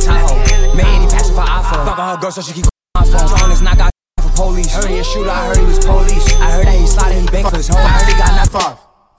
Tahoe. 0.00 0.38
Made 0.76 0.86
any 0.86 1.06
pass 1.06 1.28
for 1.30 1.42
iPhone. 1.42 1.84
Fuck 1.86 1.98
on 1.98 2.16
her 2.16 2.20
girl, 2.20 2.30
so 2.30 2.42
she 2.42 2.52
keep 2.52 2.66
my 2.94 3.04
phone. 3.04 3.28
Throwing 3.28 3.50
this 3.50 3.60
knock 3.60 3.78
out 3.80 3.90
for 4.20 4.30
police. 4.36 4.72
Heard 4.74 4.90
he 4.90 4.98
a 4.98 5.04
shooter, 5.04 5.30
I 5.30 5.46
heard 5.48 5.58
he 5.58 5.64
was 5.64 5.78
police. 5.84 6.34
I 6.40 6.50
heard 6.50 6.66
that 6.66 6.78
he 6.78 6.86
sliding, 6.86 7.22
he 7.22 7.28
bank 7.28 7.48
for 7.50 7.56
his 7.56 7.68
home. 7.68 7.78
I 7.78 7.88
heard 7.88 8.08
he 8.08 8.18
got 8.18 8.32
nothing. 8.36 8.60
Five, 8.60 8.78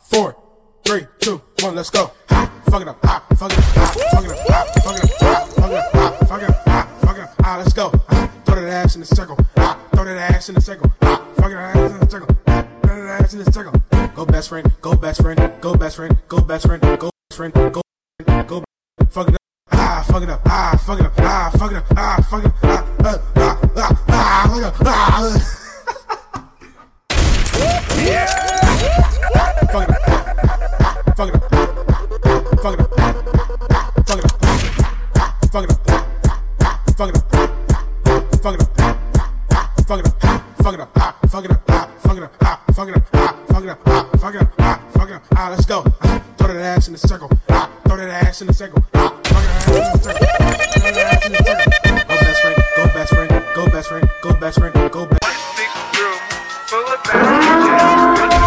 four, 0.10 0.36
three, 0.86 1.06
two, 1.20 1.42
one, 1.62 1.76
let's 1.76 1.90
go. 1.90 2.12
Ha, 2.30 2.52
fuck 2.66 2.82
it 2.82 2.88
up, 2.88 2.98
ha, 3.06 3.26
fuck 3.36 3.52
it 3.52 3.58
up, 3.58 3.64
ha, 3.64 3.86
fuck 4.12 4.26
it 4.26 4.32
up, 4.32 4.38
ha, 4.48 4.66
fuck 4.82 4.96
it 4.96 5.04
up, 5.04 5.10
ha, 5.20 5.46
fuck 5.56 5.72
it 5.72 5.78
up, 5.78 5.94
ha, 5.94 6.26
fuck 6.26 6.42
it 6.42 6.50
up, 6.50 6.68
ha, 6.68 6.88
fuck 7.02 7.18
it 7.18 7.24
up, 7.24 7.42
ha, 7.42 7.58
let's 7.58 7.74
go. 7.74 7.92
Ha, 8.10 8.32
throw 8.46 8.56
that 8.56 8.86
ass 8.86 8.96
in 8.96 9.02
the 9.02 9.08
circle, 9.08 9.38
ha, 9.58 9.80
throw 9.94 10.06
that 10.06 10.34
ass 10.34 10.50
in 10.50 10.56
the 10.56 10.62
circle, 10.62 10.92
ha, 11.02 11.26
fuck 11.36 11.52
it 11.52 11.56
ass 11.56 11.92
in 11.92 12.00
the 12.00 12.10
circle, 12.10 12.36
ha, 12.48 12.68
throw 12.82 12.96
that 12.96 13.22
ass 13.22 13.34
in 13.34 13.40
the 13.44 13.52
circle. 13.52 13.74
Go 14.16 14.26
best 14.26 14.50
friend, 14.50 14.72
go 14.82 14.96
best 14.96 15.22
friend, 15.22 15.40
go 15.62 15.76
best 15.76 15.96
friend, 15.96 16.18
go 16.28 16.42
best 16.42 16.66
friend, 16.66 16.82
go 16.82 17.12
best 17.30 17.38
friend, 17.38 17.54
go, 17.54 17.82
go, 18.44 18.64
fuck 19.10 19.28
it 19.28 19.34
up. 19.36 19.39
Ah, 20.00 20.04
fuck 20.04 20.24
it 20.24 20.30
up, 20.30 20.40
ah, 20.46 20.78
fuck 20.86 20.98
it 20.98 21.06
up, 21.06 21.12
ah, 21.20 21.52
fuck 21.60 21.72
it 21.72 21.78
up, 21.78 21.84
ah, 21.98 22.26
fuck 22.30 22.40
it 22.40 22.46
up, 22.48 22.56
ah, 22.64 22.86
uh, 23.04 23.18
ah, 23.36 23.60
ah, 23.76 23.92
ah, 24.08 24.48
fuck 24.48 24.58
it 24.58 24.64
up, 24.64 24.76
ah, 24.86 25.20
uh. 25.20 25.40
Fuck 29.70 29.84
it 29.84 29.90
up. 29.90 30.00
Fuck 31.18 31.28
it 31.28 31.36
up. 31.36 31.44
Fuck 32.60 32.74
it 32.74 32.80
up. 32.80 32.80
Fuck 32.80 32.80
it 32.80 32.80
up. 32.80 32.90
Fuck 34.08 34.18
it 34.18 34.24
up. 34.24 34.40
Fuck 35.52 35.64
it 35.64 35.70
up. 35.70 35.84
Fuck 36.96 37.10
it 37.10 37.16
up. 37.16 37.28
Fuck 38.40 38.54
it 38.54 38.56
up. 38.56 38.56
Fuck 38.56 38.56
it 38.56 38.62
up. 38.62 38.72
Ah, 38.80 39.70
Fuck 39.86 40.00
it 40.00 40.06
up. 40.06 40.90
Ah, 40.96 41.16
Fuck 41.28 41.44
it 41.44 41.52
up. 41.52 41.62
Ah, 41.62 41.90
Fuck 41.92 42.16
it 42.18 42.24
up. 42.24 42.34
Ah, 42.42 42.62
Fuck 42.74 42.88
it 42.88 42.96
up. 42.96 43.06
Ah, 43.14 43.36
Fuck 43.44 43.64
it 43.66 43.72
up. 43.72 43.80
Ah, 43.86 44.10
Fuck 44.18 44.36
it 44.36 44.42
up. 44.42 44.50
Ah, 44.60 44.80
fuck 44.94 45.10
it 45.10 45.16
up, 45.16 45.24
ah, 45.36 45.50
let's 45.50 45.66
go. 45.66 45.84
Ah, 46.02 46.22
that 46.54 46.78
ass 46.78 46.88
in 46.88 46.94
the 46.94 47.00
circle. 47.00 47.30
Ah, 47.50 47.70
Throw 47.88 47.98
that 47.98 48.10
ass 48.26 48.42
in 48.42 48.48
the 48.48 48.54
circle. 48.54 48.84
Ah, 48.94 49.10
Fuck 49.24 49.24
that 49.26 49.68
ass 49.68 49.68
in 49.68 49.74
the 49.94 50.00
circle. 50.04 50.28
Throw 50.82 50.92
that 50.92 50.98
ass 51.14 51.26
in 51.26 51.32
the 51.32 51.38
circle. 51.44 51.66
Go 51.96 52.24
best 52.24 52.42
friend. 52.42 52.58
Go 52.76 52.86
best 52.94 53.14
friend. 53.14 53.30
Go 53.56 53.66
best 53.70 53.88
friend. 53.90 54.10
Go 54.22 54.34
best 54.34 54.60
friend. 54.60 54.92
Go 54.92 55.06
best. 55.06 55.20
Like 58.30 58.39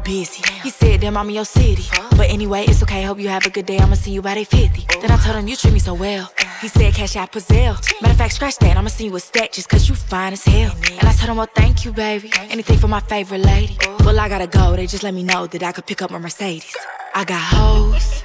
busy. 0.00 0.42
He 0.62 0.70
said, 0.70 1.00
damn, 1.00 1.16
I'm 1.16 1.28
in 1.28 1.34
your 1.34 1.44
city. 1.44 1.84
But 2.16 2.30
anyway, 2.30 2.64
it's 2.66 2.82
okay, 2.82 3.02
hope 3.02 3.18
you 3.18 3.28
have 3.28 3.46
a 3.46 3.50
good 3.50 3.66
day. 3.66 3.78
I'ma 3.78 3.94
see 3.94 4.12
you 4.12 4.22
by 4.22 4.34
day 4.34 4.44
50. 4.44 4.86
Then 5.00 5.10
I 5.10 5.16
told 5.16 5.36
him, 5.36 5.48
you 5.48 5.56
treat 5.56 5.72
me 5.72 5.78
so 5.78 5.94
well. 5.94 6.30
He 6.60 6.68
said, 6.68 6.92
cash 6.94 7.16
out 7.16 7.32
Pazelle. 7.32 7.76
Matter 8.02 8.12
of 8.12 8.18
fact, 8.18 8.34
scratch 8.34 8.56
that, 8.58 8.76
I'ma 8.76 8.88
see 8.88 9.06
you 9.06 9.16
a 9.16 9.20
stack 9.20 9.52
just 9.52 9.68
cause 9.68 9.88
you 9.88 9.94
fine 9.94 10.32
as 10.32 10.44
hell. 10.44 10.74
And 10.90 11.08
I 11.08 11.12
told 11.12 11.30
him, 11.30 11.36
well, 11.36 11.48
thank 11.54 11.84
you, 11.84 11.92
baby. 11.92 12.30
Anything 12.50 12.78
for 12.78 12.88
my 12.88 13.00
favorite 13.00 13.40
lady. 13.40 13.78
Well, 14.00 14.18
I 14.18 14.28
gotta 14.28 14.46
go, 14.46 14.76
they 14.76 14.86
just 14.86 15.02
let 15.02 15.14
me 15.14 15.22
know 15.22 15.46
that 15.46 15.62
I 15.62 15.72
could 15.72 15.86
pick 15.86 16.02
up 16.02 16.10
my 16.10 16.18
Mercedes. 16.18 16.76
I 17.14 17.24
got 17.24 17.40
hoes, 17.40 18.22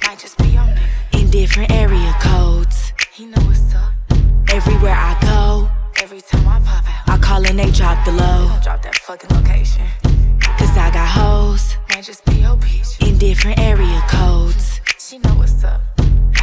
in 1.12 1.30
different 1.30 1.70
area 1.72 2.14
codes. 2.20 2.92
He 3.12 3.26
know 3.26 3.42
what's 3.42 3.74
up. 3.74 3.92
Everywhere 4.50 4.94
I 4.94 5.18
go, 5.22 5.68
every 6.02 6.20
time 6.20 6.46
I 6.46 6.60
pop 6.60 6.84
out, 6.86 7.08
I 7.08 7.18
call 7.18 7.46
and 7.46 7.58
they 7.58 7.70
drop 7.70 8.04
the 8.04 8.12
low. 8.12 8.58
Drop 8.62 8.82
that 8.82 8.96
fucking 8.96 9.30
location. 9.36 9.86
Cause 10.58 10.76
I 10.76 10.90
got 10.92 11.08
hoes, 11.08 11.25
In 13.16 13.20
different 13.20 13.58
area 13.58 14.02
codes. 14.10 14.78
She 14.98 15.16
know 15.16 15.30
what's 15.40 15.64
up. 15.64 15.80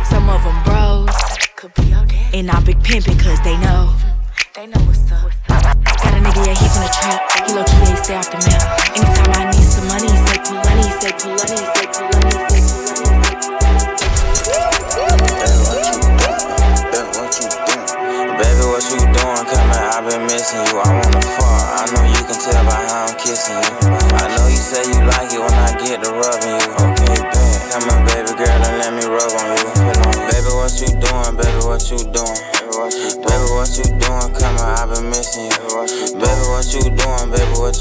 Some 0.09 0.27
of 0.27 0.41
them 0.43 0.57
bros, 0.63 1.13
could 1.55 1.71
be 1.75 1.83
your 1.83 2.03
dad. 2.03 2.33
And 2.33 2.49
I 2.49 2.59
big 2.61 2.79
pimpin' 2.79 3.19
cause 3.21 3.39
they 3.43 3.55
know. 3.57 3.93
Mm-hmm. 3.93 4.09
They 4.55 4.65
know 4.65 4.81
what's 4.87 5.11
up. 5.11 5.29
Got 5.49 5.69
a 5.69 6.17
nigga, 6.17 6.47
yeah, 6.47 6.55
he's 6.57 6.75
in 6.75 6.81
the 6.81 6.89
trap. 6.89 7.21
He 7.45 7.53
low 7.53 7.63
key, 7.63 7.77
yeah, 7.77 7.89
he 7.91 8.03
stay 8.03 8.15
off 8.15 8.31
the 8.31 8.37
map. 8.41 8.97
Anytime 8.97 9.31
I 9.37 9.51
need 9.51 9.69
some 9.69 9.87
money, 9.87 10.09
he 10.09 10.17
say 10.25 10.37
pull 10.41 10.57
money, 10.65 10.81
he 10.81 10.93
say 10.97 11.13
pull 11.13 11.29
money, 11.29 11.61
he 11.61 11.61
say 11.61 11.61
pull 11.61 11.61
money, 11.61 11.72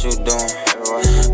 you 0.02 0.10
doing? 0.26 0.50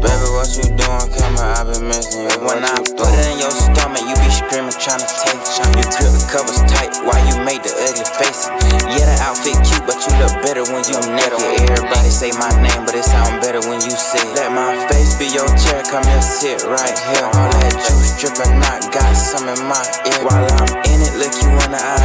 Baby, 0.04 0.28
what 0.36 0.44
you 0.52 0.68
doing? 0.76 1.08
Come 1.16 1.40
on, 1.40 1.56
I've 1.56 1.72
been 1.72 1.88
missing 1.88 2.28
you. 2.28 2.36
When 2.44 2.60
I 2.60 2.76
put 2.84 3.08
it 3.16 3.26
in 3.32 3.40
your 3.40 3.48
stomach, 3.48 4.04
you 4.04 4.12
be 4.20 4.28
screaming, 4.28 4.76
trying 4.76 5.00
to 5.00 5.08
take. 5.24 5.40
You 5.40 5.88
grip 5.88 6.12
the 6.12 6.20
covers 6.28 6.60
tight 6.68 6.92
while 7.00 7.16
you 7.24 7.40
make 7.48 7.64
the 7.64 7.72
ugly 7.88 8.04
face. 8.20 8.52
Yeah, 8.92 9.08
the 9.08 9.16
outfit 9.24 9.56
cute, 9.64 9.88
but 9.88 9.96
you 10.04 10.12
look 10.20 10.36
better 10.44 10.68
when 10.68 10.84
you 10.84 11.00
naked. 11.16 11.64
Everybody 11.64 12.12
say 12.12 12.28
my 12.36 12.52
name, 12.60 12.84
but 12.84 12.92
it 12.92 13.08
sound 13.08 13.40
better 13.40 13.64
when 13.64 13.80
you 13.80 13.90
say. 13.96 14.20
it. 14.20 14.36
Let 14.36 14.52
my 14.52 14.76
face 14.92 15.16
be 15.16 15.32
your 15.32 15.48
chair, 15.56 15.80
come 15.88 16.04
here, 16.04 16.20
sit 16.20 16.60
right 16.68 16.96
here. 17.08 17.24
All 17.24 17.48
that 17.48 17.72
juice 17.72 18.20
dripping, 18.20 18.52
I 18.52 18.84
got 18.92 19.16
some 19.16 19.48
in 19.48 19.60
my 19.64 19.80
ear. 20.12 20.20
While 20.28 20.44
I'm 20.44 20.68
in 20.92 21.00
it, 21.00 21.16
look 21.16 21.32
you 21.40 21.48
in 21.48 21.72
the 21.72 21.80
eyes, 21.80 21.97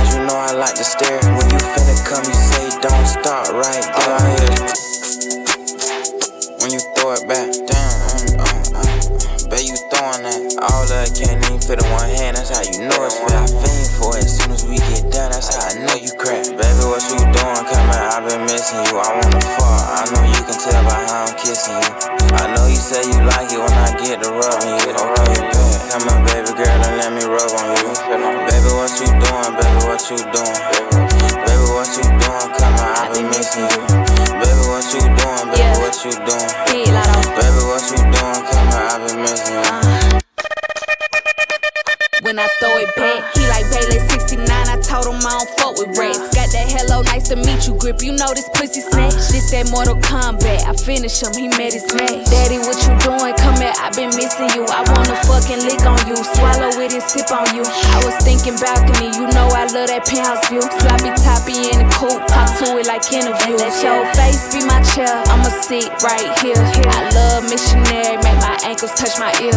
finish 50.84 51.24
him, 51.24 51.32
he 51.34 51.48
made 51.56 51.72
his 51.72 51.88
match. 51.96 52.28
Daddy, 52.28 52.60
what 52.60 52.76
you 52.84 52.92
doing? 53.00 53.32
Come 53.40 53.56
here, 53.56 53.72
i 53.80 53.88
been 53.96 54.12
missing 54.20 54.52
you. 54.52 54.68
I 54.68 54.84
wanna 54.92 55.16
fucking 55.24 55.64
lick 55.64 55.80
on 55.88 56.00
you, 56.12 56.16
swallow 56.36 56.72
it 56.84 56.92
and 56.92 57.04
sip 57.04 57.32
on 57.32 57.48
you. 57.56 57.64
I 57.64 58.04
was 58.04 58.16
thinking 58.20 58.60
balcony, 58.60 59.16
you 59.16 59.26
know 59.32 59.48
I 59.56 59.64
love 59.72 59.88
that 59.88 60.04
penthouse 60.04 60.44
view. 60.52 60.62
Sloppy 60.84 61.12
toppy 61.24 61.72
in 61.72 61.88
the 61.88 61.90
coupe, 61.96 62.28
talk 62.28 62.52
to 62.60 62.76
it 62.78 62.88
like 62.88 63.08
interview. 63.16 63.56
Let 63.56 63.76
your 63.80 64.04
face 64.20 64.52
be 64.52 64.60
my 64.68 64.84
chair, 64.92 65.24
I'ma 65.32 65.52
sit 65.64 65.88
right 66.04 66.30
here. 66.44 66.60
I 66.60 67.08
love 67.16 67.48
missionary, 67.48 68.20
make 68.20 68.40
my 68.44 68.60
ankles 68.68 68.92
touch 69.00 69.16
my 69.16 69.32
ear. 69.40 69.56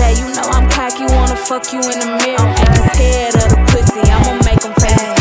Babe, 0.00 0.16
you 0.24 0.28
know 0.32 0.48
I'm 0.56 0.68
cocky, 0.72 1.04
wanna 1.04 1.36
fuck 1.36 1.68
you 1.72 1.84
in 1.84 2.00
the 2.00 2.10
mirror. 2.24 2.48
Ain't 2.48 2.84
scared 2.96 3.36
of 3.36 3.48
the 3.52 3.60
pussy, 3.68 4.00
I'ma 4.08 4.40
make 4.48 4.60
them 4.64 4.72
face 4.80 5.11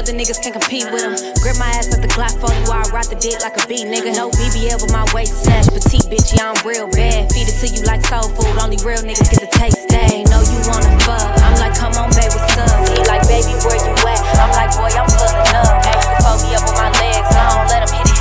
other 0.00 0.16
niggas 0.16 0.40
can't 0.40 0.56
compete 0.56 0.88
with 0.88 1.04
them. 1.04 1.12
Grip 1.44 1.60
my 1.60 1.68
ass 1.76 1.92
at 1.92 2.00
the 2.00 2.08
Glock 2.08 2.32
40 2.40 2.64
while 2.64 2.80
I 2.80 2.88
rock 2.88 3.12
the 3.12 3.20
dick 3.20 3.36
like 3.44 3.52
a 3.60 3.64
beat 3.68 3.84
nigga. 3.84 4.16
No 4.16 4.32
BBL 4.32 4.80
with 4.80 4.88
my 4.96 5.04
waist 5.12 5.44
snatch, 5.44 5.68
petite 5.68 6.08
bitch, 6.08 6.32
yeah, 6.32 6.48
I'm 6.48 6.56
real 6.64 6.88
bad. 6.88 7.28
Feed 7.28 7.52
it 7.52 7.60
to 7.60 7.68
you 7.68 7.84
like 7.84 8.00
soul 8.08 8.32
food, 8.32 8.48
only 8.56 8.80
real 8.80 9.04
niggas 9.04 9.28
get 9.28 9.44
the 9.44 9.50
taste. 9.52 9.92
They 9.92 10.24
know 10.32 10.40
you 10.40 10.56
wanna 10.64 10.88
fuck. 11.04 11.28
I'm 11.44 11.52
like, 11.60 11.76
come 11.76 11.92
on, 12.00 12.08
baby, 12.16 12.32
what's 12.32 12.56
up? 12.56 12.72
He 12.88 12.96
like, 13.04 13.28
baby, 13.28 13.52
where 13.60 13.76
you 13.76 13.92
at? 13.92 14.24
I'm 14.40 14.48
like, 14.56 14.72
boy, 14.72 14.88
I'm 14.88 15.04
pulling 15.04 15.52
up. 15.52 15.84
Hey, 15.84 16.00
you 16.00 16.48
me 16.48 16.56
up 16.56 16.64
with 16.64 16.78
my 16.80 16.88
legs 16.96 17.28
long, 17.36 17.68
let 17.68 17.84
him 17.84 17.92
hit 17.92 18.08
it, 18.08 18.19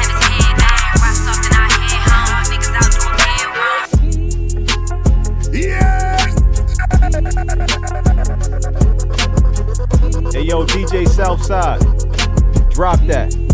yo, 10.50 10.66
DJ 10.66 11.08
Southside, 11.08 11.80
drop 12.72 13.00
that. 13.02 13.49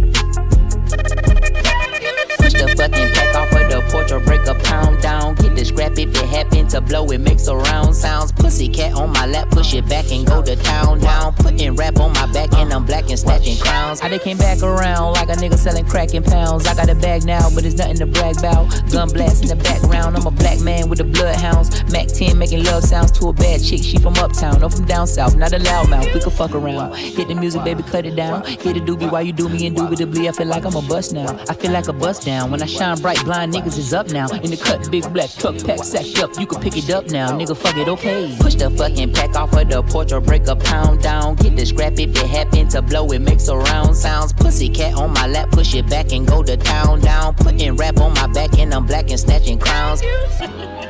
Break 4.25 4.45
a 4.47 4.55
pound 4.55 5.01
down. 5.01 5.35
Get 5.35 5.55
the 5.55 5.65
scrap 5.65 5.97
if 5.97 6.09
it 6.09 6.29
happen 6.29 6.67
to 6.69 6.81
blow, 6.81 7.05
it 7.11 7.19
makes 7.19 7.47
a 7.47 7.55
round 7.55 7.95
sounds. 7.95 8.31
Pussy 8.31 8.67
cat 8.67 8.93
on 8.93 9.11
my 9.11 9.25
lap, 9.25 9.49
push 9.49 9.73
it 9.73 9.87
back 9.87 10.11
and 10.11 10.25
go 10.25 10.41
to 10.41 10.55
town 10.55 10.99
down. 10.99 11.33
Putting 11.33 11.75
rap 11.75 11.99
on 11.99 12.13
my 12.13 12.31
back 12.31 12.53
and 12.53 12.71
I'm 12.73 12.85
black 12.85 13.09
and 13.09 13.17
snatching 13.17 13.57
crowns. 13.57 14.01
I 14.01 14.09
done 14.09 14.19
came 14.19 14.37
back 14.37 14.61
around 14.61 15.13
like 15.13 15.29
a 15.29 15.33
nigga 15.33 15.57
selling 15.57 15.85
crack 15.85 16.13
in 16.13 16.23
pounds. 16.23 16.67
I 16.67 16.75
got 16.75 16.89
a 16.89 16.95
bag 16.95 17.25
now, 17.25 17.49
but 17.53 17.65
it's 17.65 17.75
nothing 17.75 17.97
to 17.97 18.05
brag 18.05 18.37
about. 18.37 18.69
Gun 18.91 19.09
blast 19.09 19.43
in 19.43 19.49
the 19.49 19.55
background, 19.55 20.17
I'm 20.17 20.27
a 20.27 20.31
black 20.31 20.59
man 20.61 20.89
with 20.89 20.99
the 20.99 21.05
bloodhounds. 21.05 21.69
Mac 21.91 22.07
10 22.07 22.37
making 22.37 22.63
love 22.63 22.83
sounds 22.83 23.11
to 23.11 23.27
a 23.27 23.33
bad 23.33 23.63
chick. 23.63 23.81
She 23.83 23.97
from 23.97 24.15
uptown, 24.15 24.59
no 24.59 24.69
from 24.69 24.85
down 24.85 25.07
south, 25.07 25.35
not 25.35 25.53
a 25.53 25.57
loudmouth. 25.57 26.13
We 26.13 26.19
could 26.19 26.33
fuck 26.33 26.53
around. 26.53 26.95
Hit 26.95 27.27
the 27.27 27.35
music, 27.35 27.63
baby, 27.63 27.83
cut 27.83 28.05
it 28.05 28.15
down. 28.15 28.43
Hit 28.45 28.77
a 28.77 28.81
doobie 28.81 29.11
while 29.11 29.23
you 29.23 29.33
do 29.33 29.49
me 29.49 29.65
indubitably. 29.65 30.27
I 30.27 30.31
feel 30.31 30.47
like 30.47 30.65
I'm 30.65 30.75
a 30.75 30.81
bust 30.81 31.13
now. 31.13 31.37
I 31.49 31.53
feel 31.53 31.71
like 31.71 31.87
a 31.87 31.93
bust 31.93 32.25
down. 32.25 32.51
When 32.51 32.61
I 32.61 32.65
shine 32.65 32.99
bright, 32.99 33.23
blind 33.23 33.53
niggas 33.53 33.77
is 33.77 33.84
up 33.93 34.09
now. 34.09 34.27
In 34.29 34.51
the 34.51 34.57
cut, 34.57 34.89
big 34.91 35.11
black 35.13 35.29
truck 35.31 35.57
pack 35.63 35.83
sacked 35.83 36.19
up. 36.19 36.39
You 36.39 36.47
can 36.47 36.61
pick 36.61 36.77
it 36.77 36.89
up 36.89 37.07
now, 37.07 37.31
nigga. 37.31 37.55
Fuck 37.55 37.77
it, 37.77 37.87
okay. 37.87 38.35
Push 38.39 38.55
the 38.55 38.69
fucking 38.69 39.13
pack 39.13 39.35
off 39.35 39.53
of 39.53 39.69
the 39.69 39.83
porch 39.83 40.11
or 40.11 40.21
break 40.21 40.47
a 40.47 40.55
pound 40.55 41.01
down. 41.01 41.35
Get 41.35 41.55
the 41.55 41.65
scrap 41.65 41.93
if 41.93 42.09
it 42.09 42.17
happen 42.17 42.67
to 42.69 42.81
blow, 42.81 43.07
it 43.11 43.19
makes 43.19 43.47
a 43.47 43.57
round 43.57 43.95
sounds. 43.95 44.33
Pussy 44.33 44.69
cat 44.69 44.95
on 44.95 45.11
my 45.13 45.27
lap, 45.27 45.51
push 45.51 45.73
it 45.75 45.89
back 45.89 46.11
and 46.11 46.27
go 46.27 46.43
to 46.43 46.57
town 46.57 47.01
down. 47.01 47.33
Putting 47.35 47.75
rap 47.75 47.97
on 47.99 48.13
my 48.13 48.27
back 48.27 48.57
and 48.57 48.73
I'm 48.73 48.85
black 48.85 49.09
and 49.09 49.19
snatching 49.19 49.59
crowns. 49.59 50.01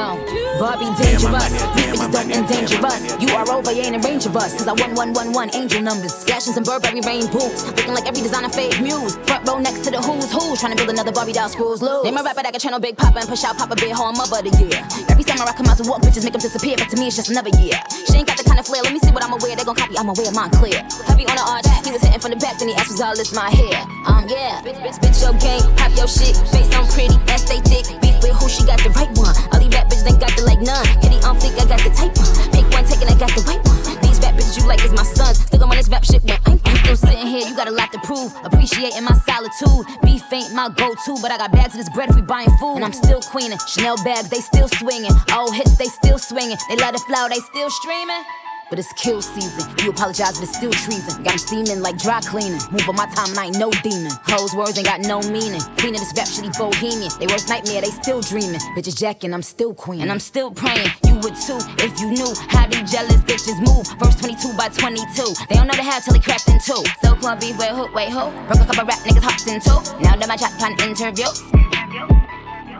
I 0.00 0.37
Barbie 0.58 0.90
dangerous. 0.98 1.48
These 1.78 1.86
bitches 1.94 2.12
don't 2.12 2.30
endanger 2.30 2.84
us. 2.84 3.00
You 3.22 3.30
are 3.34 3.48
over, 3.50 3.70
you 3.72 3.82
ain't 3.82 3.94
in 3.94 4.02
range 4.02 4.26
of 4.26 4.36
us. 4.36 4.58
Cause 4.58 4.66
I 4.66 4.74
won 4.74 4.94
one 4.94 5.12
one 5.14 5.32
one 5.32 5.54
angel 5.54 5.80
numbers. 5.80 6.24
Flashing 6.24 6.52
some 6.52 6.64
Burberry 6.64 7.00
rain 7.00 7.30
boots. 7.30 7.64
Looking 7.64 7.94
like 7.94 8.06
every 8.06 8.22
designer 8.22 8.48
fake 8.50 8.80
muse. 8.82 9.16
Front 9.26 9.46
row 9.46 9.58
next 9.58 9.84
to 9.86 9.90
the 9.90 10.02
who's 10.02 10.30
who. 10.32 10.56
Trying 10.56 10.76
to 10.76 10.78
build 10.78 10.90
another 10.90 11.12
Barbie 11.12 11.32
doll 11.32 11.48
screws 11.48 11.80
loose. 11.80 12.04
Name 12.04 12.18
a 12.18 12.22
rapper 12.22 12.42
that 12.42 12.52
can 12.52 12.60
channel 12.60 12.80
Big 12.80 12.96
Papa 12.96 13.20
and 13.20 13.28
push 13.28 13.44
out 13.44 13.56
Papa 13.56 13.76
Big 13.76 13.92
Home 13.92 14.16
Mother 14.18 14.42
the 14.42 14.52
year. 14.58 14.82
Every 15.08 15.24
time 15.24 15.40
I 15.40 15.52
come 15.54 15.66
out 15.66 15.78
to 15.78 15.86
walk, 15.88 16.02
bitches 16.02 16.24
make 16.24 16.34
them 16.34 16.42
disappear. 16.42 16.76
But 16.76 16.90
to 16.90 16.96
me, 16.98 17.06
it's 17.06 17.16
just 17.16 17.30
another 17.30 17.54
year. 17.62 17.78
She 18.10 18.18
ain't 18.18 18.26
got 18.26 18.36
the 18.36 18.44
kind 18.44 18.58
of 18.58 18.66
flair. 18.66 18.82
Let 18.82 18.92
me 18.92 18.98
see 18.98 19.14
what 19.14 19.22
I'ma 19.22 19.38
wear. 19.38 19.54
They 19.54 19.64
gon' 19.64 19.78
copy, 19.78 19.96
I'ma 19.96 20.12
wear 20.18 20.32
mine 20.32 20.50
clear. 20.50 20.82
Heavy 21.06 21.24
on 21.30 21.38
the 21.38 21.46
arch. 21.46 21.66
He 21.86 21.92
was 21.94 22.02
hitting 22.02 22.20
from 22.20 22.32
the 22.34 22.40
back, 22.42 22.58
then 22.58 22.68
he 22.68 22.74
asked 22.74 22.90
was 22.90 23.00
all 23.00 23.14
this 23.14 23.32
my 23.32 23.48
hair. 23.48 23.78
Um, 24.10 24.26
yeah. 24.26 24.60
Bitch, 24.66 24.76
bitch, 24.82 24.98
bitch, 24.98 25.22
your 25.22 25.32
game. 25.38 25.62
Pop 25.78 25.94
your 25.94 26.10
shit. 26.10 26.34
Face 26.50 26.68
on 26.74 26.84
pretty, 26.90 27.14
ass 27.30 27.46
stay 27.46 27.62
thick. 27.62 27.86
Beef 28.02 28.17
with 28.22 28.34
who 28.36 28.48
she 28.48 28.64
got 28.64 28.78
the 28.82 28.90
right 28.90 29.10
one. 29.16 29.34
All 29.52 29.60
these 29.60 29.72
rap 29.74 29.88
bitches 29.88 30.06
ain't 30.08 30.20
got 30.20 30.32
the 30.36 30.42
like 30.42 30.60
none. 30.60 30.84
Kitty 31.02 31.18
on 31.24 31.36
fleek, 31.38 31.56
I 31.58 31.64
got 31.66 31.80
the 31.82 31.90
type 31.90 32.14
one. 32.16 32.30
Pick 32.52 32.66
one, 32.70 32.84
take 32.84 33.02
it, 33.02 33.08
I 33.10 33.16
got 33.18 33.32
the 33.34 33.42
right 33.46 33.62
one. 33.62 33.78
These 34.02 34.18
rap 34.20 34.34
bitches 34.34 34.56
you 34.58 34.64
like 34.66 34.82
is 34.84 34.92
my 34.92 35.02
sons. 35.02 35.38
Still 35.44 35.64
on 35.64 35.76
this 35.76 35.88
rap 35.88 36.04
shit 36.04 36.22
when 36.24 36.38
I'm, 36.46 36.58
still 36.82 36.96
sitting 36.96 37.26
here. 37.26 37.46
You 37.46 37.54
got 37.54 37.68
a 37.68 37.74
lot 37.74 37.92
to 37.92 38.00
prove. 38.00 38.32
Appreciating 38.44 39.04
my 39.04 39.14
solitude. 39.26 39.86
Beef 40.02 40.24
ain't 40.32 40.52
my 40.54 40.68
go-to, 40.68 41.18
but 41.20 41.30
I 41.30 41.38
got 41.38 41.52
bags 41.52 41.74
of 41.74 41.80
this 41.84 41.90
bread 41.90 42.10
if 42.10 42.16
we 42.16 42.22
buying 42.22 42.50
food. 42.58 42.76
And 42.76 42.84
I'm 42.84 42.96
still 42.96 43.20
queening. 43.20 43.58
Chanel 43.66 43.96
bags, 44.04 44.28
they 44.28 44.40
still 44.40 44.68
swinging. 44.68 45.12
Old 45.32 45.54
hits, 45.54 45.76
they 45.76 45.86
still 45.86 46.18
swinging. 46.18 46.56
They 46.68 46.76
let 46.76 46.94
it 46.94 47.04
flow, 47.04 47.28
they 47.28 47.40
still 47.40 47.70
streaming. 47.70 48.24
But 48.70 48.78
it's 48.78 48.92
kill 48.94 49.22
season. 49.22 49.64
You 49.82 49.90
apologize, 49.90 50.34
but 50.38 50.42
it's 50.42 50.56
still 50.56 50.70
treason. 50.70 51.22
Got 51.22 51.32
'em 51.32 51.38
steaming 51.38 51.80
like 51.80 51.96
dry 51.98 52.20
cleaning. 52.20 52.60
Move 52.70 52.88
on 52.88 52.96
my 52.96 53.06
time 53.06 53.30
and 53.30 53.38
I 53.38 53.46
ain't 53.46 53.58
no 53.58 53.70
demon. 53.82 54.12
Hoes 54.26 54.54
words 54.54 54.76
ain't 54.76 54.86
got 54.86 55.00
no 55.00 55.20
meaning. 55.22 55.60
Cleaning 55.78 56.00
this 56.00 56.12
rap 56.16 56.28
shitty 56.28 56.52
bohemian. 56.58 57.10
They 57.18 57.26
worst 57.26 57.48
nightmare, 57.48 57.80
they 57.80 57.90
still 57.90 58.20
dreaming. 58.20 58.60
Bitches 58.76 58.96
jacking, 58.96 59.32
I'm 59.32 59.42
still 59.42 59.72
queen. 59.72 60.02
And 60.02 60.10
I'm 60.10 60.20
still 60.20 60.50
praying. 60.50 60.90
You 61.06 61.14
would 61.22 61.36
too 61.36 61.58
if 61.78 61.98
you 62.00 62.10
knew 62.10 62.32
how 62.48 62.66
these 62.66 62.90
jealous 62.90 63.20
bitches 63.28 63.58
move. 63.64 63.86
Verse 63.98 64.16
22 64.16 64.52
by 64.56 64.68
22. 64.68 65.34
They 65.48 65.56
don't 65.56 65.66
know 65.66 65.74
the 65.74 65.82
half 65.82 66.04
till 66.04 66.12
they 66.14 66.20
cracked 66.20 66.48
in 66.48 66.58
two. 66.60 66.82
So 67.02 67.14
beef, 67.36 67.58
wait 67.58 67.70
who, 67.70 67.92
wait 67.94 68.10
who? 68.10 68.30
Broke 68.48 68.60
a 68.60 68.66
couple 68.66 68.84
rap 68.84 68.98
niggas 69.00 69.22
hopped 69.22 69.46
in 69.46 69.60
two. 69.60 69.80
Now 70.02 70.16
that 70.16 70.28
my 70.28 70.36
chat 70.36 70.52
plan 70.58 70.76
interviews. 70.80 71.67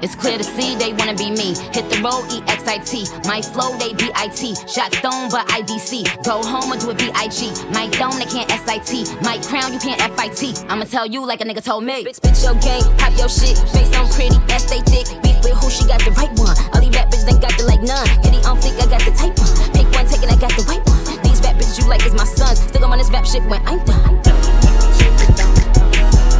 It's 0.01 0.15
clear 0.15 0.39
to 0.39 0.45
see 0.45 0.77
they 0.77 0.93
wanna 0.93 1.15
be 1.15 1.31
me. 1.31 1.55
Hit 1.75 1.91
the 1.91 1.99
road, 2.03 2.31
EXIT. 2.31 3.27
My 3.27 3.43
flow, 3.43 3.77
they 3.79 3.93
BIT. 3.93 4.41
Shot 4.71 4.95
stone, 4.95 5.29
but 5.31 5.47
IDC. 5.49 6.23
Go 6.23 6.43
home 6.43 6.73
or 6.73 6.77
do 6.77 6.91
a 6.91 6.95
BIG. 6.95 7.51
My 7.75 7.89
dome, 7.99 8.19
they 8.19 8.31
can't 8.31 8.51
SIT. 8.51 9.11
My 9.23 9.39
crown, 9.43 9.73
you 9.73 9.79
can't 9.79 9.99
FIT. 10.15 10.65
I'ma 10.69 10.85
tell 10.85 11.07
you 11.07 11.27
like 11.27 11.41
a 11.41 11.45
nigga 11.45 11.65
told 11.65 11.85
me. 11.85 12.05
Bitch, 12.05 12.21
bitch, 12.21 12.45
your 12.45 12.55
game, 12.63 12.85
pop 12.99 13.17
your 13.19 13.29
shit. 13.29 13.59
Face 13.75 13.91
on 13.99 14.07
pretty, 14.15 14.37
ass 14.55 14.67
stay 14.67 14.81
thick. 14.87 15.07
Beef 15.23 15.43
with 15.43 15.59
who, 15.59 15.71
she 15.71 15.85
got 15.87 16.01
the 16.05 16.13
right 16.13 16.33
one. 16.39 16.55
All 16.73 16.81
these 16.81 16.95
rap 16.95 17.11
bitches, 17.11 17.27
they 17.27 17.39
got 17.39 17.57
the 17.59 17.65
like 17.65 17.83
none. 17.83 18.07
Kitty 18.23 18.39
on 18.47 18.57
fleek, 18.63 18.79
I 18.79 18.87
got 18.87 19.03
the 19.03 19.13
type 19.19 19.35
one. 19.35 19.51
Pick 19.75 19.87
one, 19.91 20.07
take 20.07 20.23
it, 20.23 20.31
I 20.31 20.37
got 20.39 20.55
the 20.55 20.63
right 20.71 20.85
one. 20.87 21.03
These 21.27 21.41
rap 21.43 21.57
bitches 21.57 21.83
you 21.83 21.89
like 21.89 22.07
is 22.07 22.15
my 22.15 22.25
sons. 22.25 22.61
Still 22.61 22.81
gon' 22.83 22.91
run 22.91 22.99
this 22.99 23.11
rap 23.11 23.27
shit 23.27 23.43
when 23.51 23.61
I'm 23.67 23.83
done. 23.85 24.23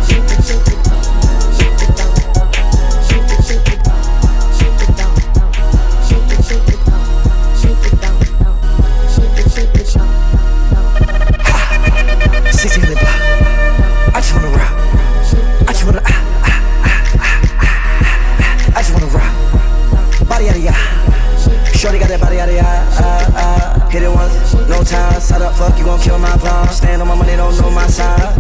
Sixty 0.07 0.88
Shorty 21.89 22.01
got 22.01 22.11
that 22.11 22.21
body 22.21 22.39
out 22.39 22.51
of 22.51 22.55
ya. 22.55 22.63
Ah, 23.01 23.33
ah. 23.33 23.89
Hit 23.89 24.03
it 24.03 24.13
once, 24.13 24.53
no 24.69 24.85
time. 24.85 25.19
Side 25.23 25.41
up, 25.41 25.57
fuck, 25.57 25.73
you 25.79 25.87
gon' 25.87 25.99
kill 25.99 26.19
my 26.19 26.29
vibe. 26.37 26.69
Stand 26.69 27.01
on 27.01 27.09
my 27.09 27.15
money, 27.15 27.35
don't 27.35 27.57
know 27.57 27.71
my 27.71 27.87
size. 27.87 28.37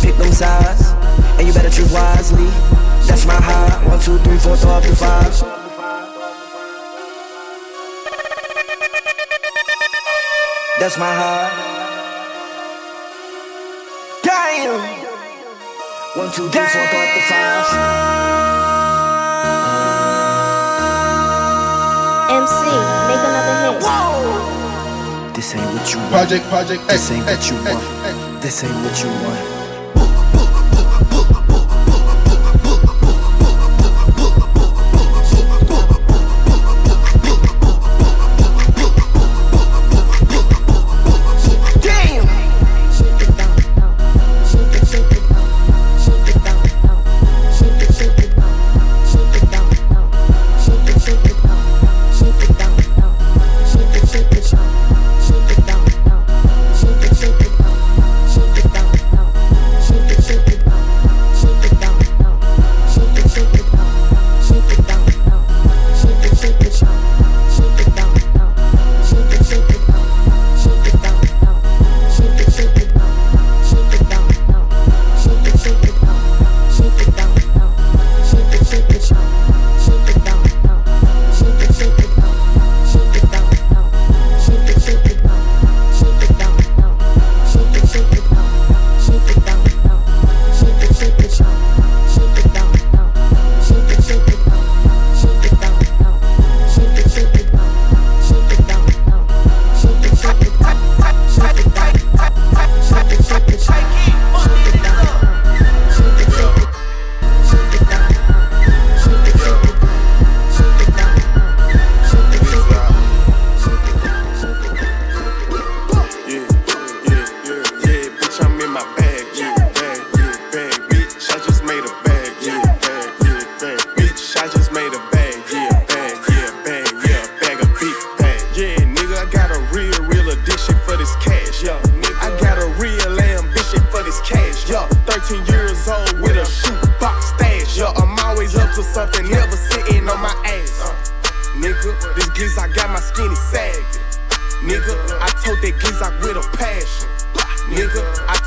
Pick 0.00 0.14
them 0.14 0.30
sides, 0.30 0.94
and 1.34 1.48
you 1.48 1.52
better 1.52 1.70
choose 1.70 1.90
wisely. 1.90 2.46
That's 3.02 3.26
my 3.26 3.34
high. 3.34 3.84
One, 3.84 3.98
two, 3.98 4.16
three, 4.18 4.38
four, 4.38 4.56
throw 4.56 4.78
up 4.78 4.84
your 4.84 4.94
five. 4.94 5.26
That's 10.78 10.96
my 11.02 11.12
heart. 11.18 11.52
Damn. 14.22 14.78
One, 16.14 16.30
two, 16.30 16.46
three, 16.46 16.62
four, 16.62 16.86
throw 16.86 17.02
up 17.02 17.14
the 17.16 17.22
five. 17.26 18.77
MC, 22.38 22.54
make 23.10 23.24
another 23.26 23.56
hit. 23.66 25.34
This 25.34 25.54
ain't 25.54 25.64
what 25.74 25.92
you 25.92 25.98
want. 25.98 26.12
Project, 26.12 26.44
project, 26.46 26.88
This 26.88 27.10
ain't 27.10 27.24
what 27.26 27.50
you 27.50 27.56
want. 27.66 28.42
This 28.42 28.62
ain't 28.62 28.74
what 28.84 29.02
you 29.02 29.10
want. 29.26 29.57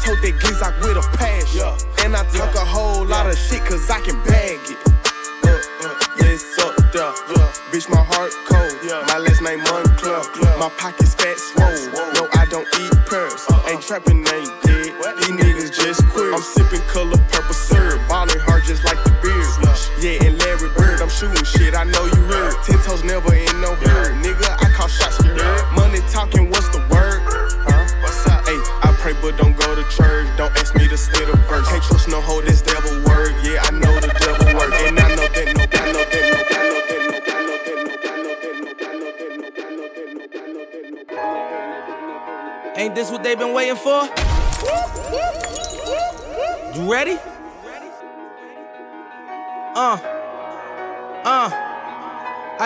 Told 0.02 0.18
that 0.22 0.34
Gizak 0.42 0.82
with 0.82 0.98
a 0.98 1.18
passion. 1.18 1.62
And 2.04 2.16
I 2.16 2.24
talk 2.34 2.56
a 2.56 2.66
whole 2.66 3.06
lot 3.06 3.30
of 3.30 3.38
shit 3.38 3.64
cause 3.66 3.90
I 3.90 4.02
can 4.02 4.18
bag 4.26 4.60
it. 4.66 4.78
Uh, 5.46 5.62
uh, 5.86 5.94
yes, 6.20 6.58
up 6.58 6.76
there. 6.92 7.14
Bitch, 7.70 7.88
my 7.90 8.02
heart 8.02 8.34
cold. 8.50 8.74
My 9.08 9.18
last 9.18 9.42
name 9.42 9.60
Moncler. 9.62 10.26
My 10.60 10.70
pockets 10.78 11.14
fat 11.14 11.38
swole. 11.38 11.94
No, 12.18 12.28
I 12.34 12.46
don't 12.50 12.68
eat 12.82 12.92
pearls. 13.06 13.46
Ain't 13.70 13.82
trapping, 13.82 14.24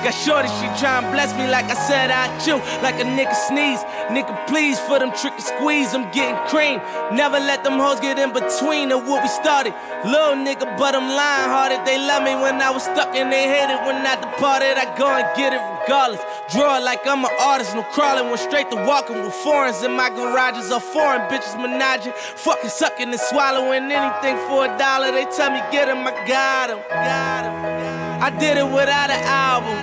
Got 0.00 0.14
shorty, 0.14 0.48
she 0.48 0.64
tryna 0.80 1.12
bless 1.12 1.36
me 1.36 1.44
like 1.52 1.68
I 1.68 1.76
said 1.76 2.10
I 2.10 2.24
chew. 2.40 2.56
Like 2.80 2.96
a 2.96 3.04
nigga 3.04 3.36
sneeze. 3.36 3.84
Nigga, 4.08 4.32
please, 4.48 4.80
for 4.80 4.98
them 4.98 5.12
trick 5.12 5.34
and 5.34 5.42
squeeze, 5.42 5.92
I'm 5.92 6.10
getting 6.10 6.40
cream. 6.48 6.80
Never 7.12 7.36
let 7.36 7.64
them 7.64 7.76
hoes 7.78 8.00
get 8.00 8.18
in 8.18 8.32
between 8.32 8.92
of 8.92 9.06
what 9.06 9.22
we 9.22 9.28
started. 9.28 9.74
Little 10.04 10.40
nigga, 10.40 10.64
but 10.80 10.94
I'm 10.96 11.04
lying 11.04 11.50
hearted. 11.52 11.84
They 11.84 11.98
love 12.00 12.22
me 12.24 12.34
when 12.34 12.62
I 12.62 12.70
was 12.70 12.82
stuck 12.82 13.14
and 13.14 13.30
they 13.30 13.44
hated 13.44 13.76
when 13.84 14.00
I 14.00 14.16
departed. 14.16 14.80
I 14.80 14.88
go 14.96 15.04
and 15.04 15.28
get 15.36 15.52
it 15.52 15.60
regardless. 15.60 16.24
Draw 16.48 16.78
it 16.78 16.82
like 16.82 17.06
I'm 17.06 17.22
an 17.22 17.30
artist, 17.38 17.74
no 17.74 17.82
crawling. 17.92 18.32
Went 18.32 18.40
straight 18.40 18.70
to 18.70 18.76
walking 18.88 19.20
with 19.22 19.34
foreigns 19.44 19.82
in 19.82 19.92
my 19.92 20.08
garages. 20.08 20.72
Are 20.72 20.80
foreign 20.80 21.28
bitches 21.28 21.60
menaging. 21.60 22.14
Fucking 22.40 22.70
sucking 22.70 23.10
and 23.12 23.20
swallowing 23.20 23.92
anything 23.92 24.36
for 24.48 24.64
a 24.64 24.72
dollar. 24.78 25.12
They 25.12 25.26
tell 25.36 25.52
me 25.52 25.60
get 25.70 25.92
him, 25.92 26.08
I 26.08 26.12
got 26.26 26.70
him. 26.70 26.80
Got 26.88 27.44
him. 27.44 27.79
I 28.20 28.28
did 28.28 28.58
it 28.58 28.68
without 28.68 29.08
an 29.08 29.24
album. 29.24 29.80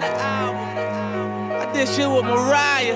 I 1.58 1.66
did 1.74 1.90
shit 1.90 2.06
with 2.06 2.24
Mariah. 2.24 2.94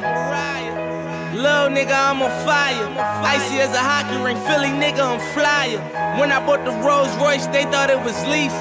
Little 1.33 1.73
nigga, 1.73 1.97
I'm 1.97 2.21
on 2.21 2.29
fire. 2.45 2.77
Icy 3.25 3.57
as 3.57 3.73
a 3.73 3.81
hockey 3.81 4.21
ring, 4.21 4.37
Philly 4.45 4.69
nigga, 4.69 5.01
I'm 5.01 5.17
flyer. 5.33 5.81
When 6.21 6.31
I 6.31 6.37
bought 6.45 6.61
the 6.63 6.69
Rolls 6.85 7.09
Royce, 7.17 7.47
they 7.49 7.65
thought 7.73 7.89
it 7.89 7.97
was 7.97 8.13
lease. 8.29 8.53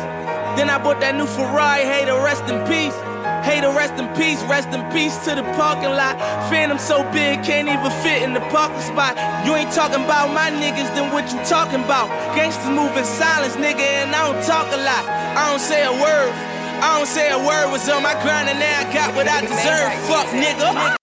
Then 0.56 0.70
I 0.72 0.80
bought 0.80 1.04
that 1.04 1.12
new 1.20 1.28
Ferrari, 1.28 1.84
hey, 1.84 2.08
to 2.08 2.16
rest 2.24 2.48
in 2.48 2.56
peace. 2.64 2.96
Hey, 3.44 3.60
to 3.60 3.68
rest 3.76 4.00
in 4.00 4.08
peace, 4.16 4.40
rest 4.48 4.72
in 4.72 4.80
peace 4.88 5.12
to 5.28 5.36
the 5.36 5.44
parking 5.60 5.92
lot. 5.92 6.16
Phantom 6.48 6.80
so 6.80 7.04
big, 7.12 7.44
can't 7.44 7.68
even 7.68 7.92
fit 8.00 8.24
in 8.24 8.32
the 8.32 8.40
parking 8.48 8.80
spot. 8.80 9.20
You 9.44 9.52
ain't 9.52 9.76
talking 9.76 10.00
about 10.00 10.32
my 10.32 10.48
niggas, 10.48 10.88
then 10.96 11.12
what 11.12 11.28
you 11.28 11.36
talking 11.44 11.84
about? 11.84 12.08
Gangsters 12.32 12.72
move 12.72 12.96
in 12.96 13.04
silence, 13.04 13.52
nigga, 13.60 13.84
and 14.00 14.16
I 14.16 14.32
don't 14.32 14.40
talk 14.48 14.64
a 14.72 14.80
lot. 14.80 15.04
I 15.36 15.52
don't 15.52 15.60
say 15.60 15.84
a 15.84 15.92
word. 15.92 16.32
I 16.80 16.96
don't 16.96 17.06
say 17.06 17.30
a 17.30 17.38
word 17.38 17.70
was 17.70 17.88
on 17.88 18.02
my 18.02 18.14
grind, 18.24 18.48
and 18.48 18.58
now 18.58 18.80
I 18.80 18.84
got 18.92 19.14
what 19.14 19.28
I 19.28 19.40
deserve. 19.44 19.92
Fuck, 20.08 20.32
nigga. 20.32 20.96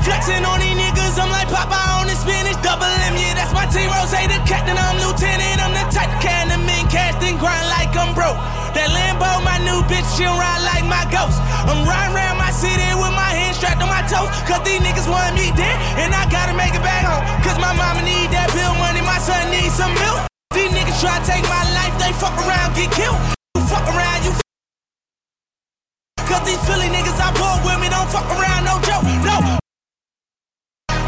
Flexing 0.00 0.44
on 0.48 0.58
these 0.64 0.76
niggas, 0.80 1.20
I'm 1.20 1.28
like 1.28 1.48
Popeye 1.48 2.00
on 2.00 2.06
the 2.08 2.16
spinach, 2.16 2.56
double 2.64 2.88
M, 2.88 3.20
yeah, 3.20 3.34
that's 3.36 3.52
my 3.52 3.66
team. 3.68 3.92
Ross, 3.92 4.12
the 4.12 4.40
captain, 4.48 4.80
I'm 4.80 4.96
lieutenant. 4.96 5.60
I'm 5.60 5.76
the 5.76 5.84
type 5.92 6.10
can 6.24 6.48
the 6.48 6.58
men 6.64 6.88
cast 6.88 7.20
grind 7.20 7.68
like 7.76 7.92
I'm 7.92 8.14
broke. 8.14 8.40
That 8.72 8.88
Lambo, 8.96 9.21
bitch, 9.90 10.06
she'll 10.14 10.34
ride 10.34 10.62
like 10.62 10.84
my 10.86 11.04
ghost. 11.10 11.38
I'm 11.66 11.82
riding 11.86 12.14
around 12.14 12.38
my 12.38 12.50
city 12.50 12.86
with 12.94 13.14
my 13.14 13.32
hands 13.32 13.56
strapped 13.58 13.82
on 13.82 13.88
my 13.88 14.02
toes, 14.10 14.30
cause 14.44 14.62
these 14.66 14.82
niggas 14.82 15.08
want 15.08 15.34
me 15.34 15.50
dead, 15.54 15.76
and 15.98 16.10
I 16.14 16.26
gotta 16.30 16.54
make 16.54 16.74
it 16.74 16.82
back 16.82 17.06
home. 17.06 17.22
Cause 17.42 17.58
my 17.58 17.72
mama 17.74 18.02
need 18.02 18.30
that 18.34 18.50
bill 18.54 18.74
money, 18.78 19.02
my 19.02 19.18
son 19.18 19.50
needs 19.50 19.74
some 19.74 19.94
milk. 19.94 20.26
These 20.54 20.72
niggas 20.74 20.98
try 21.00 21.18
to 21.18 21.24
take 21.24 21.44
my 21.48 21.64
life, 21.74 21.94
they 21.98 22.12
fuck 22.18 22.34
around, 22.42 22.74
get 22.74 22.90
killed. 22.92 23.18
You 23.56 23.62
fuck 23.66 23.86
around, 23.88 24.20
you 24.26 24.32
Cause 26.32 26.44
these 26.48 26.62
Philly 26.64 26.88
niggas 26.88 27.20
I 27.20 27.28
bought 27.36 27.60
with 27.60 27.76
me 27.76 27.92
don't 27.92 28.08
fuck 28.08 28.24
around, 28.32 28.64
no 28.64 28.80
joke, 28.88 29.04
no. 29.20 29.36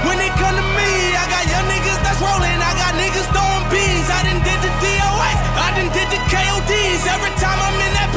When 0.05 0.21
it 0.21 0.33
come 0.37 0.53
to 0.53 0.67
me, 0.77 0.91
I 1.17 1.25
got 1.33 1.45
young 1.49 1.65
niggas 1.65 2.01
that's 2.05 2.21
rolling. 2.21 2.61
I 2.61 2.73
got 2.77 2.93
niggas 2.93 3.25
throwing 3.33 3.65
bees. 3.73 4.07
I 4.13 4.21
done 4.21 4.43
did 4.45 4.61
the 4.61 4.73
DOS. 4.85 5.39
I 5.57 5.69
done 5.81 5.91
did 5.97 6.09
the 6.13 6.21
KODs. 6.29 7.09
Every 7.09 7.33
time 7.41 7.44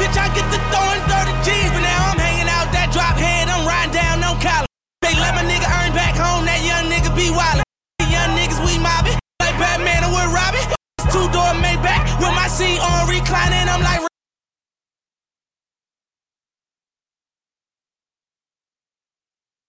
bitch, 0.08 0.18
I 0.18 0.28
get 0.34 0.46
to 0.52 0.58
throwing 0.72 1.02
30 1.04 1.32
G's. 1.44 1.70
But 1.72 1.82
now 1.84 2.12
I'm 2.12 2.18
hanging 2.18 2.48
out 2.48 2.72
that 2.72 2.88
drop 2.92 3.16
head. 3.16 3.48
I'm 3.48 3.66
riding 3.66 3.92
down 3.92 4.20
no 4.20 4.32
collar. 4.40 4.66
They 5.02 5.14
let 5.14 5.34
my 5.36 5.44
nigga 5.44 5.68
earn 5.68 5.92
back 5.92 6.16
home. 6.16 6.44
That 6.44 6.60
young 6.64 6.88
nigga 6.88 7.12
be 7.14 7.28
wildin'. 7.28 7.64
Young 8.08 8.32
niggas, 8.36 8.60
we 8.64 8.78
mobbing. 8.80 9.18
Like 9.40 9.56
Batman 9.60 10.04
or 10.08 10.12
with 10.16 10.30
Robin. 10.32 10.64
Two 11.12 11.26
door 11.32 11.52
Maybach 11.60 12.20
with 12.20 12.34
my 12.34 12.48
seat 12.48 12.80
on 12.80 13.08
reclining. 13.08 13.68
I'm 13.68 13.82
like, 13.82 14.00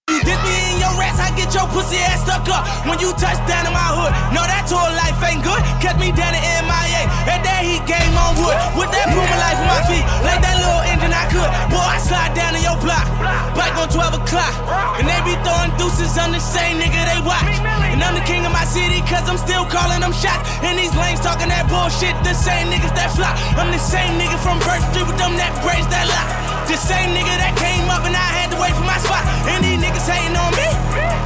me 0.09 0.58
your 0.89 0.99
rats, 0.99 1.19
I 1.21 1.29
get 1.37 1.53
your 1.53 1.67
pussy 1.69 1.97
ass 2.01 2.25
stuck 2.25 2.49
up. 2.49 2.65
When 2.89 2.97
you 2.97 3.13
touch 3.13 3.37
down 3.45 3.69
in 3.69 3.73
my 3.73 3.89
hood, 3.93 4.11
no, 4.33 4.41
that 4.41 4.65
tour 4.65 4.81
life 4.97 5.17
ain't 5.21 5.45
good. 5.45 5.61
Catch 5.77 6.01
me 6.01 6.09
down 6.09 6.33
in 6.33 6.41
MIA, 6.65 7.01
that 7.29 7.41
that 7.45 7.61
heat 7.61 7.85
game 7.85 8.13
on 8.17 8.33
wood. 8.41 8.57
With 8.73 8.89
that 8.89 9.13
Puma 9.13 9.37
life 9.37 9.59
on 9.61 9.69
my 9.69 9.81
feet, 9.85 10.05
like 10.25 10.41
that 10.41 10.57
little 10.57 10.83
engine 10.89 11.13
I 11.13 11.25
could. 11.29 11.49
Boy, 11.69 11.81
I 11.81 11.97
slide 12.01 12.33
down 12.33 12.57
in 12.57 12.63
your 12.65 12.77
block, 12.81 13.05
bike 13.53 13.75
on 13.77 13.89
12 13.89 14.25
o'clock. 14.25 14.53
And 14.97 15.05
they 15.05 15.19
be 15.21 15.37
throwing 15.45 15.71
deuces 15.77 16.17
on 16.17 16.33
the 16.33 16.41
same 16.41 16.81
nigga 16.81 16.97
they 17.05 17.21
watch. 17.21 17.53
And 17.93 18.01
I'm 18.01 18.17
the 18.17 18.25
king 18.25 18.45
of 18.45 18.53
my 18.53 18.65
city, 18.65 19.01
cause 19.05 19.25
I'm 19.29 19.37
still 19.37 19.65
calling 19.69 20.01
them 20.01 20.13
shots. 20.13 20.49
And 20.65 20.73
these 20.77 20.93
lanes 20.97 21.21
talking 21.21 21.49
that 21.53 21.69
bullshit, 21.69 22.17
the 22.25 22.33
same 22.33 22.73
niggas 22.73 22.95
that 22.97 23.13
flop. 23.13 23.37
I'm 23.59 23.69
the 23.69 23.81
same 23.81 24.17
nigga 24.17 24.37
from 24.41 24.57
First 24.65 24.89
Street 24.89 25.05
with 25.05 25.19
them 25.21 25.37
that 25.37 25.53
braids 25.61 25.87
that 25.93 26.05
lock. 26.09 26.27
The 26.65 26.77
same 26.77 27.13
nigga 27.13 27.33
that 27.41 27.57
came 27.57 27.89
up 27.89 28.05
and 28.05 28.13
I 28.13 28.38
wait 28.59 28.75
for 28.75 28.83
my 28.83 28.99
spot. 28.99 29.23
And 29.47 29.63
these 29.63 29.79
niggas 29.79 30.05
hating 30.05 30.35
on 30.35 30.51
me, 30.53 30.67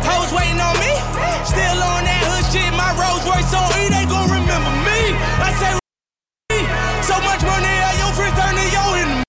hoes 0.05 0.29
waiting 0.31 0.61
on 0.61 0.77
me. 0.77 0.93
Still 1.43 1.79
on 1.81 2.05
that 2.05 2.23
hood 2.29 2.45
shit, 2.53 2.71
my 2.77 2.93
Rolls 2.93 3.25
Royce 3.25 3.51
on 3.51 3.67
E, 3.81 3.89
they 3.89 4.05
gon' 4.05 4.29
remember 4.29 4.71
me. 4.85 5.17
I 5.41 5.49
say, 5.57 5.71
so 7.01 7.17
much 7.25 7.41
money, 7.41 7.73
I 7.73 7.91
your 7.97 8.13
friends 8.13 8.37
turn 8.37 8.53
to 8.53 8.65
your 8.69 8.89
enemy. 9.01 9.25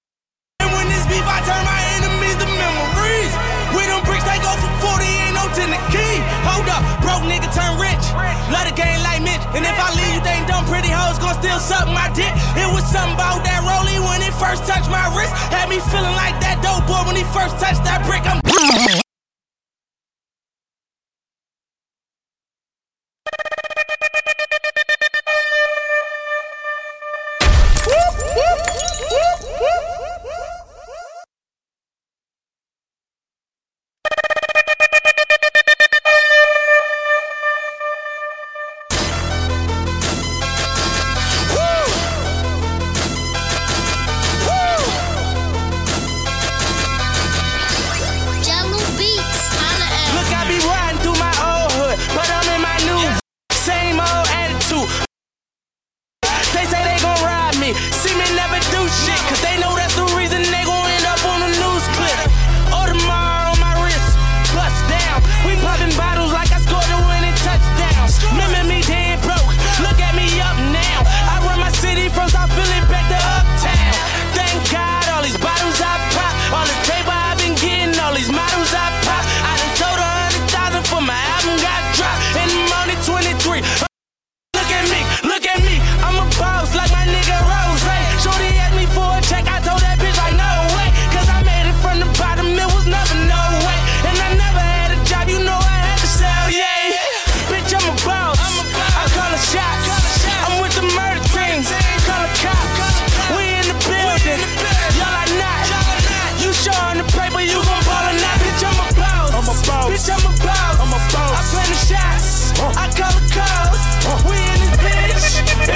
And 0.61 0.71
when 0.71 0.87
this 0.93 1.05
beef, 1.09 1.25
I 1.25 1.41
turn 1.49 1.65
my 1.65 1.81
enemies 1.99 2.37
to 2.39 2.47
memories. 2.47 3.33
With 3.73 3.89
them 3.89 4.05
bricks, 4.05 4.29
they 4.29 4.39
go 4.45 4.53
for 4.61 5.01
40, 5.01 5.09
ain't 5.09 5.35
no 5.35 5.45
10 5.51 5.73
the 5.73 5.81
key. 5.91 6.15
Hold 6.47 6.69
up, 6.69 6.85
broke 7.01 7.25
turn 7.55 7.79
rich. 7.79 8.05
Love 8.51 8.67
the 8.67 8.75
game 8.75 9.01
like 9.07 9.23
Mitch. 9.23 9.43
And 9.55 9.63
if 9.63 9.77
I 9.79 9.95
leave, 9.95 10.19
you 10.19 10.23
think 10.27 10.51
dumb 10.51 10.67
pretty 10.67 10.91
hoes 10.91 11.17
gon' 11.23 11.39
still 11.39 11.59
suck 11.63 11.87
my 11.87 12.11
dick. 12.13 12.35
It 12.59 12.69
was 12.69 12.85
something 12.91 13.15
about 13.15 13.47
that 13.47 13.63
rollie 13.63 14.03
when 14.03 14.21
it 14.21 14.35
first 14.35 14.67
touched 14.67 14.91
my 14.91 15.07
wrist. 15.15 15.33
Had 15.55 15.71
me 15.71 15.79
feeling 15.91 16.17
like 16.19 16.37
that 16.43 16.59
dope 16.61 16.85
boy 16.91 17.07
when 17.07 17.17
he 17.17 17.25
first 17.31 17.57
touched 17.63 17.87
that 17.87 18.03
brick. 18.05 18.27
I'm 18.27 19.04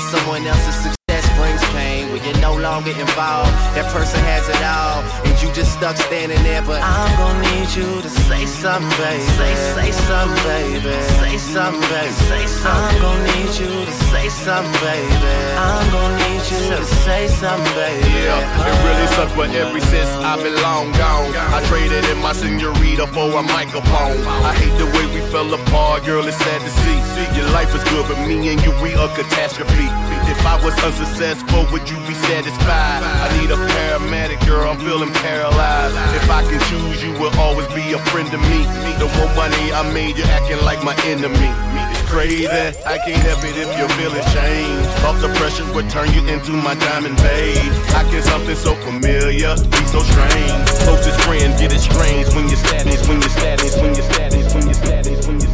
Not 0.00 0.18
someone 0.18 0.46
else's 0.46 0.74
success 0.76 1.38
brings 1.38 1.62
pain. 1.76 2.10
When 2.10 2.24
you're 2.24 2.40
no 2.40 2.56
longer 2.56 2.90
involved, 2.90 3.52
that 3.76 3.84
person 3.92 4.18
has 4.20 4.48
it 4.48 4.62
all. 4.64 5.29
You 5.40 5.48
just 5.52 5.72
stuck 5.72 5.96
standing 5.96 6.42
there, 6.42 6.60
but 6.60 6.82
I'm 6.84 7.16
gonna 7.16 7.40
need 7.48 7.72
you 7.72 8.02
to 8.02 8.10
say 8.28 8.44
something, 8.44 8.92
baby. 9.00 9.24
Say, 9.40 9.54
say 9.72 9.90
something, 9.90 10.36
baby. 10.44 10.92
Say 11.16 11.36
something, 11.38 11.80
baby. 11.88 12.12
Say 12.28 12.44
something. 12.44 12.76
I'm 12.76 13.00
gonna 13.00 13.24
need 13.32 13.52
you 13.56 13.72
to 13.88 13.94
say 14.12 14.28
something, 14.28 14.76
baby. 14.84 15.16
I'm 15.56 15.88
gonna 15.96 16.28
need 16.28 16.44
you 16.44 16.60
to 16.76 16.84
say 16.84 17.26
something, 17.40 17.72
baby. 17.72 18.04
Yeah, 18.20 18.68
it 18.68 18.76
really 18.84 19.08
sucks, 19.16 19.32
but 19.32 19.48
ever 19.56 19.80
since 19.80 20.10
I've 20.20 20.42
been 20.44 20.60
long 20.60 20.92
gone, 20.92 21.32
I 21.56 21.64
traded 21.72 22.04
in 22.12 22.18
my 22.20 22.34
senorita 22.34 23.06
for 23.08 23.32
a 23.32 23.42
microphone. 23.42 24.20
I 24.44 24.52
hate 24.60 24.76
the 24.76 24.92
way 24.92 25.08
we 25.08 25.24
fell 25.32 25.48
apart, 25.48 26.04
girl. 26.04 26.26
It's 26.28 26.36
sad 26.36 26.60
to 26.60 26.70
see. 26.84 26.98
Your 27.40 27.48
life 27.56 27.72
is 27.74 27.82
good, 27.88 28.04
but 28.12 28.20
me 28.28 28.36
and 28.52 28.60
you, 28.60 28.76
we 28.84 28.92
a 28.92 29.08
catastrophe. 29.16 29.88
If 30.28 30.44
I 30.44 30.60
was 30.62 30.76
unsuccessful, 30.84 31.64
would 31.72 31.88
you 31.88 31.96
be 32.04 32.14
satisfied? 32.28 33.00
I 33.24 33.26
need 33.40 33.50
a 33.50 33.56
paramedic, 33.56 34.44
girl. 34.44 34.68
I'm 34.68 34.76
feeling. 34.84 35.08
Pain 35.10 35.29
paralyzed. 35.30 35.94
If 36.18 36.26
I 36.30 36.42
can 36.42 36.60
choose, 36.68 36.98
you 37.02 37.12
will 37.20 37.34
always 37.38 37.68
be 37.78 37.84
a 37.94 38.00
friend 38.10 38.28
to 38.34 38.38
me. 38.50 38.60
The 38.98 39.08
one 39.22 39.32
money 39.38 39.64
I 39.72 39.82
made 39.94 40.18
you 40.18 40.26
acting 40.36 40.60
like 40.64 40.82
my 40.82 40.94
enemy. 41.06 41.50
It's 41.92 42.04
crazy, 42.10 42.48
I 42.48 42.96
can't 43.06 43.22
help 43.28 43.42
it 43.46 43.56
if 43.56 43.70
your 43.78 43.90
feelings 43.96 44.26
change. 44.34 44.86
Off 45.06 45.18
the 45.22 45.30
pressure 45.38 45.66
would 45.74 45.88
turn 45.90 46.10
you 46.16 46.22
into 46.26 46.52
my 46.52 46.74
diamond 46.74 47.16
babe. 47.18 47.72
I 47.94 48.02
can 48.10 48.22
something 48.22 48.56
so 48.56 48.74
familiar 48.86 49.54
be 49.54 49.82
so 49.94 50.00
strange. 50.02 50.66
Closest 50.84 51.20
friend 51.22 51.50
get 51.58 51.72
it 51.72 51.82
strange 51.90 52.26
when 52.34 52.48
you're 52.50 52.62
status, 52.66 53.06
when 53.08 53.18
you're 53.22 53.36
status, 53.38 53.76
when 53.80 53.94
you're 53.94 54.10
status, 54.10 54.54
when 54.54 54.64
you're 54.64 54.74
status, 54.74 55.26
when 55.26 55.40
you're. 55.40 55.49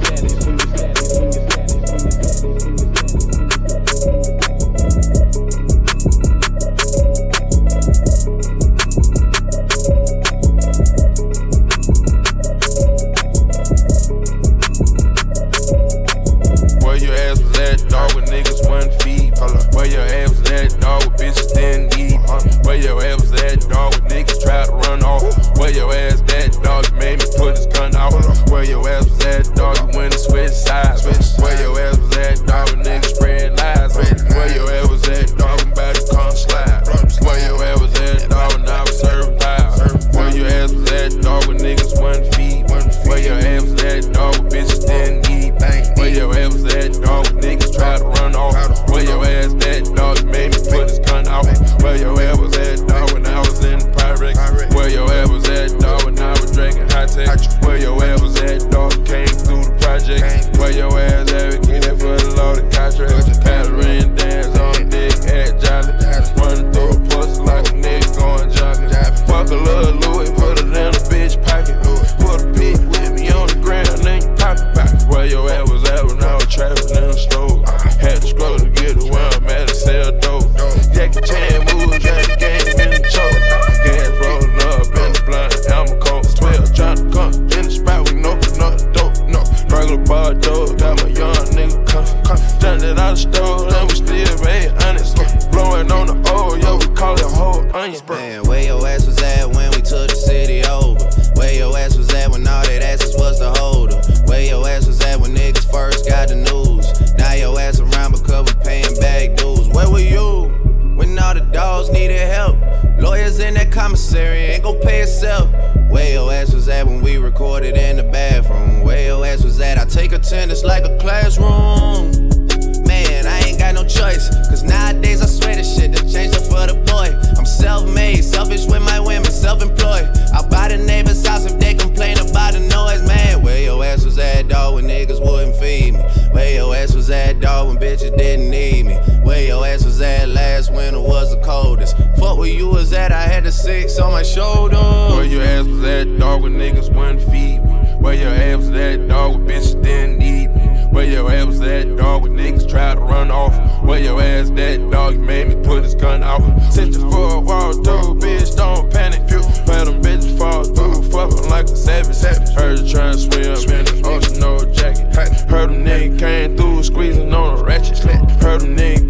That 148.77 149.09
dog? 149.09 149.41
With 149.41 149.49
bitches 149.49 149.83
didn't 149.83 150.19
need 150.19 150.55
me. 150.55 150.63
Where 150.91 151.07
your 151.07 151.33
ass 151.33 151.47
was 151.47 151.61
dog? 151.61 152.25
with 152.25 152.33
niggas 152.33 152.69
try 152.69 152.95
to 152.95 153.01
run 153.01 153.31
off. 153.31 153.83
Where 153.83 153.99
your 153.99 154.21
ass 154.21 154.51
that, 154.51 154.91
dog? 154.91 155.15
You 155.15 155.21
made 155.21 155.49
me 155.49 155.55
put 155.65 155.83
his 155.83 155.95
gun 155.95 156.23
out. 156.23 156.43
Sent 156.71 156.93
you 156.93 157.11
for 157.11 157.37
a 157.37 157.41
wall, 157.41 157.73
dude, 157.73 158.21
bitch. 158.21 158.55
Don't 158.55 158.93
panic, 158.93 159.27
few. 159.31 159.41
Let 159.65 159.87
them 159.87 160.03
bitches 160.03 160.37
fall 160.37 160.65
through. 160.65 161.09
Fuckin' 161.09 161.49
like 161.49 161.65
a 161.65 161.75
savage. 161.75 162.53
Heard 162.53 162.81
you 162.81 162.93
tryin' 162.93 163.15
to 163.15 163.19
swim 163.19 163.79
in 163.79 163.85
the 163.87 164.03
ocean, 164.05 164.41
no 164.41 164.59
jacket. 164.71 165.11
Heard 165.49 165.71
them 165.71 165.83
niggas 165.83 166.19
came 166.19 166.57
through, 166.59 166.83
squeezing 166.83 167.33
on 167.33 167.59
a 167.59 167.63
ratchet. 167.63 167.97
Heard 168.43 168.61
them 168.61 168.77
niggas 168.77 169.06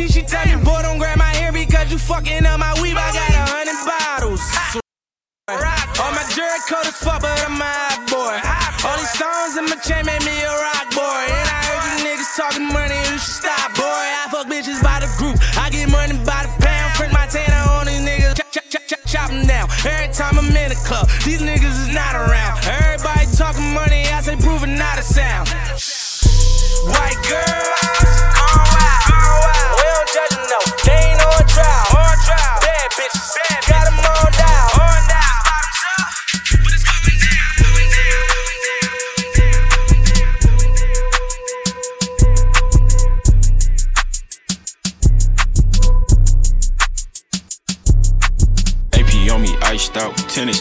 Shit. 0.00 0.12
She 0.12 0.22
tell 0.22 0.46
me, 0.46 0.56
boy, 0.64 0.80
don't 0.80 0.96
grab 0.96 1.18
my 1.18 1.28
hair 1.36 1.52
because 1.52 1.92
you 1.92 1.98
fucking 1.98 2.46
up 2.46 2.58
my 2.58 2.72
weave. 2.80 2.96
I 2.96 3.12
got 3.12 3.28
a 3.36 3.44
hundred 3.52 3.76
bottles. 3.84 4.40
All 6.00 6.12
my 6.16 6.24
jury 6.32 6.56
coat 6.64 6.88
is 6.88 6.96
fuck, 6.96 7.20
but 7.20 7.36
I'm 7.44 7.60
a 7.60 7.68
hot 7.68 8.08
boy. 8.08 8.40
All 8.88 8.96
these 8.96 9.12
stones 9.12 9.60
in 9.60 9.68
my 9.68 9.76
chain 9.84 10.08
made 10.08 10.24
me 10.24 10.32
a 10.40 10.48
rock 10.48 10.88
boy. 10.96 11.20
And 11.28 11.48
I 11.52 11.60
heard 11.68 11.84
you 11.84 11.96
niggas 12.08 12.32
talking 12.32 12.64
money, 12.72 12.96
you 13.12 13.20
should 13.20 13.44
stop, 13.44 13.76
boy. 13.76 13.84
I 13.84 14.24
fuck 14.32 14.48
bitches 14.48 14.80
by 14.80 15.04
the 15.04 15.10
group. 15.20 15.36
I 15.60 15.68
get 15.68 15.92
money 15.92 16.16
by 16.24 16.48
the 16.48 16.52
pound. 16.64 16.96
Print 16.96 17.12
my 17.12 17.28
tanner 17.28 17.60
on 17.76 17.84
these 17.84 18.00
niggas. 18.00 18.40
Chop, 18.40 18.48
chop, 18.48 18.64
chop, 18.72 18.84
chop, 18.88 19.00
chop 19.04 19.28
'em 19.28 19.44
down. 19.44 19.68
Every 19.84 20.08
time 20.16 20.40
I'm 20.40 20.48
in 20.48 20.72
the 20.72 20.80
club, 20.88 21.12
these 21.28 21.44
niggas 21.44 21.76
is 21.76 21.92
not 21.92 22.16
around. 22.16 22.56
Everybody 22.64 23.28
talking 23.36 23.68
money, 23.76 24.08
I 24.08 24.24
say 24.24 24.40
proving 24.40 24.80
not 24.80 24.96
a 24.96 25.04
sound. 25.04 25.52
White 26.88 27.20
girls, 27.28 27.49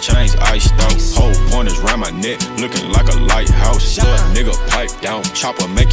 tennis 0.02 0.34
chains 0.34 0.36
iced 0.42 0.74
out. 0.74 0.94
Whole 1.16 1.50
pointers 1.50 1.80
round 1.80 2.02
my 2.02 2.12
neck, 2.12 2.40
looking 2.58 2.90
like 2.92 3.08
a 3.08 3.18
lighthouse. 3.18 3.98
Little 3.98 4.54
nigga 4.54 4.70
pipe 4.70 4.92
down, 5.02 5.24
chopper 5.24 5.68
make 5.68 5.89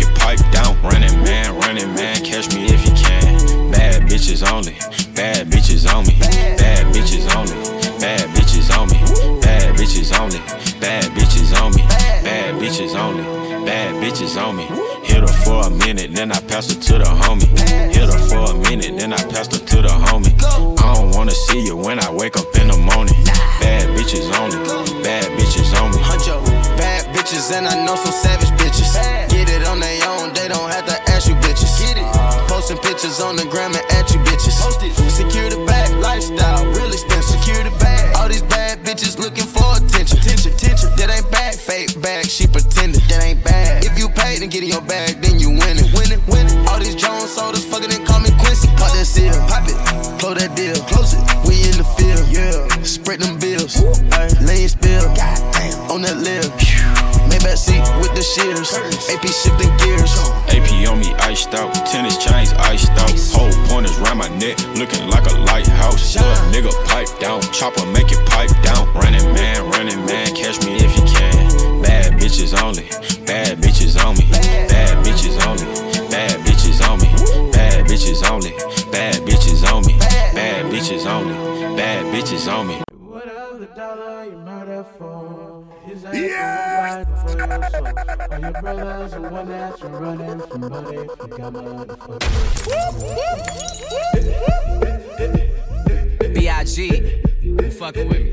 shears, 58.37 58.72
AP 59.09 59.25
shifting 59.25 59.72
gears. 59.79 60.12
AP 60.53 60.68
on 60.88 61.01
me 61.01 61.14
iced 61.25 61.55
out, 61.55 61.72
tennis 61.88 62.16
chains 62.18 62.53
iced 62.53 62.92
out. 62.92 63.16
Whole 63.33 63.53
pointers 63.66 63.96
round 63.99 64.18
my 64.18 64.29
neck, 64.37 64.59
looking 64.77 65.09
like 65.09 65.25
a 65.27 65.35
lighthouse. 65.49 66.14
Little 66.14 66.35
nigga 66.53 66.72
pipe 66.87 67.09
down, 67.18 67.40
chopper 67.53 67.87
make 67.87 68.06
brothers 88.61 89.12
and 89.12 89.31
one 89.31 89.49
that 89.49 89.81
you're 89.81 89.90
running 89.90 90.40
from 90.40 90.61
money 90.61 90.97
if 90.97 91.11
you 91.21 91.29
got 91.29 91.53
motherfuckers. 91.53 92.55
B.I.G. 96.35 97.71
Fucking 97.71 98.09
with 98.09 98.21
me. 98.23 98.33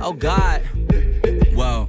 Oh 0.00 0.12
God. 0.12 0.62
Whoa. 1.54 1.88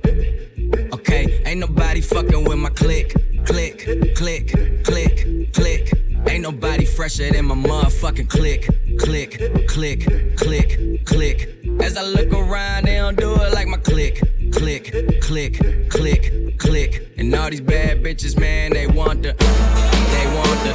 Okay, 0.93 1.41
ain't 1.45 1.59
nobody 1.59 2.01
fucking 2.01 2.43
with 2.45 2.57
my 2.57 2.69
click. 2.69 3.13
Click, 3.45 4.15
click, 4.15 4.53
click, 4.83 5.53
click. 5.53 5.91
Ain't 6.27 6.41
nobody 6.43 6.85
fresher 6.85 7.31
than 7.31 7.45
my 7.45 7.55
motherfucking 7.55 8.29
click. 8.29 8.67
Click, 8.99 9.39
click, 9.67 10.05
click, 10.35 11.05
click. 11.05 11.49
As 11.81 11.95
I 11.95 12.03
look 12.03 12.33
around, 12.33 12.85
they 12.85 12.95
don't 12.95 13.17
do 13.17 13.33
it 13.35 13.53
like 13.53 13.67
my 13.67 13.77
click. 13.77 14.21
Click, 14.51 15.21
click, 15.21 15.59
click, 15.89 16.57
click. 16.57 17.13
And 17.17 17.33
all 17.35 17.49
these 17.49 17.61
bad 17.61 18.03
bitches, 18.03 18.39
man, 18.39 18.71
they 18.73 18.87
want 18.87 19.23
the, 19.23 19.33
they 19.33 20.25
want 20.35 20.59
the, 20.63 20.73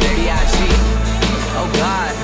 B.I.G. 0.00 0.56
Oh 1.56 1.70
God. 1.74 2.19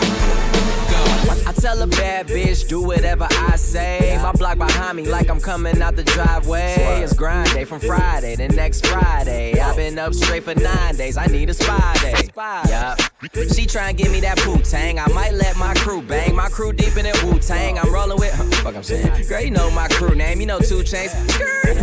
Tell 1.60 1.80
a 1.80 1.86
bad 1.86 2.26
bitch, 2.26 2.68
do 2.68 2.82
whatever 2.82 3.26
I 3.30 3.56
say. 3.56 4.18
My 4.22 4.32
block 4.32 4.58
behind 4.58 4.96
me, 4.96 5.06
like 5.06 5.30
I'm 5.30 5.40
coming 5.40 5.80
out 5.80 5.96
the 5.96 6.04
driveway. 6.04 6.74
It's 7.02 7.14
grind 7.14 7.50
day 7.52 7.64
from 7.64 7.80
Friday 7.80 8.36
to 8.36 8.48
next 8.48 8.86
Friday. 8.86 9.58
I've 9.58 9.76
been 9.76 9.98
up 9.98 10.12
straight 10.12 10.44
for 10.44 10.54
nine 10.54 10.96
days. 10.96 11.16
I 11.16 11.26
need 11.26 11.48
a 11.48 11.54
spy 11.54 11.96
day. 12.00 12.28
Yup. 12.68 13.00
She 13.54 13.66
try 13.66 13.88
and 13.88 13.98
give 13.98 14.12
me 14.12 14.20
that 14.20 14.44
Wu 14.46 14.58
Tang. 14.58 14.98
I 14.98 15.08
might 15.08 15.32
let 15.32 15.56
my 15.56 15.72
crew 15.74 16.02
bang. 16.02 16.34
My 16.34 16.48
crew 16.48 16.72
deep 16.72 16.96
in 16.96 17.04
that 17.04 17.20
Wu 17.24 17.38
Tang. 17.38 17.78
I'm 17.78 17.92
rolling 17.92 18.18
with. 18.18 18.34
Huh, 18.34 18.44
fuck, 18.62 18.76
I'm 18.76 18.82
saying. 18.82 19.26
Girl, 19.26 19.40
you 19.40 19.50
know 19.50 19.70
my 19.70 19.88
crew 19.88 20.14
name. 20.14 20.40
You 20.40 20.46
know 20.46 20.58
2 20.58 20.84
Chainz. 20.84 21.16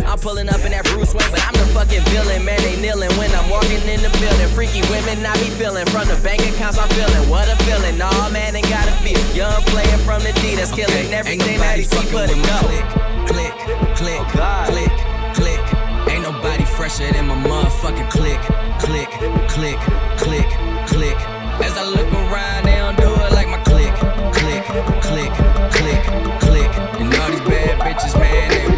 I'm 0.06 0.18
pulling 0.18 0.48
up 0.48 0.60
in 0.64 0.70
that 0.70 0.84
Bruce 0.84 1.12
Wayne, 1.12 1.28
but 1.30 1.42
I'm 1.42 1.52
the 1.54 1.66
fucking 1.74 2.02
villain. 2.14 2.44
Man, 2.44 2.60
they 2.62 2.80
kneeling 2.80 3.10
when 3.18 3.34
I'm 3.34 3.50
walking 3.50 3.82
in 3.88 4.00
the 4.00 4.10
building. 4.22 4.48
Freaky 4.54 4.82
women, 4.86 5.26
I 5.26 5.34
be 5.42 5.50
feeling 5.50 5.86
from 5.86 6.06
the 6.06 6.16
bank 6.22 6.40
accounts. 6.46 6.78
I'm 6.78 6.88
feeling 6.94 7.28
what 7.28 7.48
a 7.50 7.56
feeling. 7.64 7.98
Nah, 7.98 8.28
man, 8.30 8.54
ain't 8.54 8.68
gotta 8.68 8.92
feel. 9.02 9.18
young 9.34 9.62
player 9.74 9.98
from 10.06 10.22
the 10.22 10.32
D 10.40 10.54
that's 10.54 10.70
killing 10.70 11.12
everything 11.12 11.58
that 11.58 11.76
he 11.78 11.82
see 11.82 12.06
but 12.14 12.30
it 12.30 12.38
go. 12.46 12.58
Click, 12.62 12.86
click, 13.26 13.54
click, 13.98 14.22
oh, 14.22 14.64
click, 14.70 14.94
click. 15.34 15.62
Ain't 16.10 16.22
nobody 16.22 16.64
fresher 16.64 17.10
than 17.10 17.26
my 17.26 17.34
motherfucking 17.34 18.08
click, 18.10 18.40
click, 18.78 19.10
click, 19.50 19.78
click, 20.22 20.48
click. 20.86 21.18
As 21.66 21.74
I 21.76 21.84
look 21.90 22.10
around, 22.12 22.66
they 22.66 22.76
don't 22.76 22.96
do 22.96 23.10
it 23.24 23.32
like 23.34 23.48
my 23.48 23.58
click, 23.66 23.94
click, 24.38 24.64
click, 25.08 25.32
click, 25.74 26.02
click. 26.46 26.72
And 27.00 27.10
all 27.18 27.30
these 27.34 27.44
bad 27.50 27.74
bitches, 27.82 28.14
man, 28.18 28.50
they. 28.50 28.74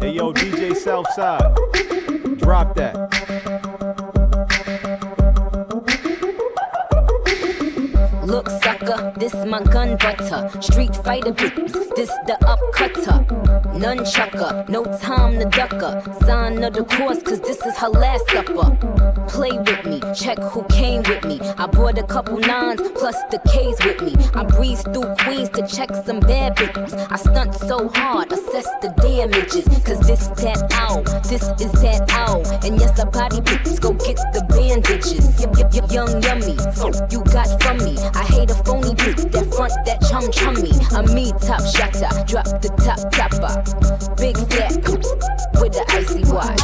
Hey 0.00 0.12
yo, 0.16 0.32
DJ 0.32 0.74
Southside, 0.74 1.54
drop 2.52 2.74
that. 2.74 3.51
Sucker, 8.92 9.12
this 9.18 9.34
my 9.46 9.62
gun 9.62 9.96
butter. 9.96 10.50
Street 10.60 10.94
fighter, 10.96 11.32
bitch, 11.32 11.72
this 11.96 12.10
the 12.26 12.36
upcutter. 12.42 13.26
Nunchucker, 13.74 14.68
no 14.68 14.84
time 14.98 15.38
to 15.38 15.44
ducker. 15.46 16.02
Sign 16.26 16.62
of 16.62 16.74
the 16.74 16.84
course, 16.84 17.22
cause 17.22 17.40
this 17.40 17.64
is 17.64 17.76
her 17.78 17.88
last 17.88 18.28
supper. 18.30 18.76
Play 19.28 19.52
with 19.52 19.84
me, 19.86 20.00
check 20.14 20.38
who 20.38 20.62
came 20.64 21.02
with 21.04 21.24
me. 21.24 21.40
I 21.56 21.66
brought 21.66 21.98
a 21.98 22.02
couple 22.02 22.38
nines 22.38 22.82
plus 22.94 23.16
the 23.30 23.38
K's 23.50 23.78
with 23.84 24.02
me. 24.02 24.14
I 24.34 24.44
breeze 24.44 24.82
through 24.82 25.14
Queens 25.20 25.48
to 25.50 25.66
check 25.66 25.90
some 26.04 26.20
bad 26.20 26.56
bitches. 26.56 26.92
I 27.10 27.16
stunt 27.16 27.54
so 27.54 27.88
hard, 27.94 28.30
assess 28.32 28.68
the 28.82 28.92
damages. 29.00 29.66
Cause 29.84 30.00
this 30.00 30.26
that 30.42 30.70
ow, 30.74 31.02
this 31.28 31.44
is 31.60 31.72
that 31.82 32.10
ow. 32.12 32.42
And 32.64 32.78
yes, 32.78 32.92
the 32.98 33.06
body 33.06 33.40
bitches 33.40 33.80
go 33.80 33.92
get 33.92 34.16
the 34.34 34.44
bandages. 34.50 35.24
Y- 35.38 35.46
y- 35.46 35.70
y- 35.72 35.88
young 35.90 36.22
yummy, 36.22 36.56
you 37.10 37.22
got 37.32 37.48
from 37.62 37.78
me. 37.78 37.96
I 38.14 38.24
hate 38.24 38.50
a 38.50 38.54
phony 38.82 38.94
bitch. 38.94 39.30
that 39.32 39.54
front, 39.54 39.72
that 39.86 40.00
chum 40.08 40.30
chummy. 40.30 40.72
I'm 40.92 41.06
me 41.14 41.32
top 41.40 41.62
shotter, 41.74 42.08
drop 42.26 42.46
the 42.60 42.68
top 42.82 43.00
topper. 43.12 43.62
Big 44.16 44.36
fat 44.36 44.74
with 45.60 45.72
the 45.72 45.84
icy 45.88 46.24
watch. 46.32 46.60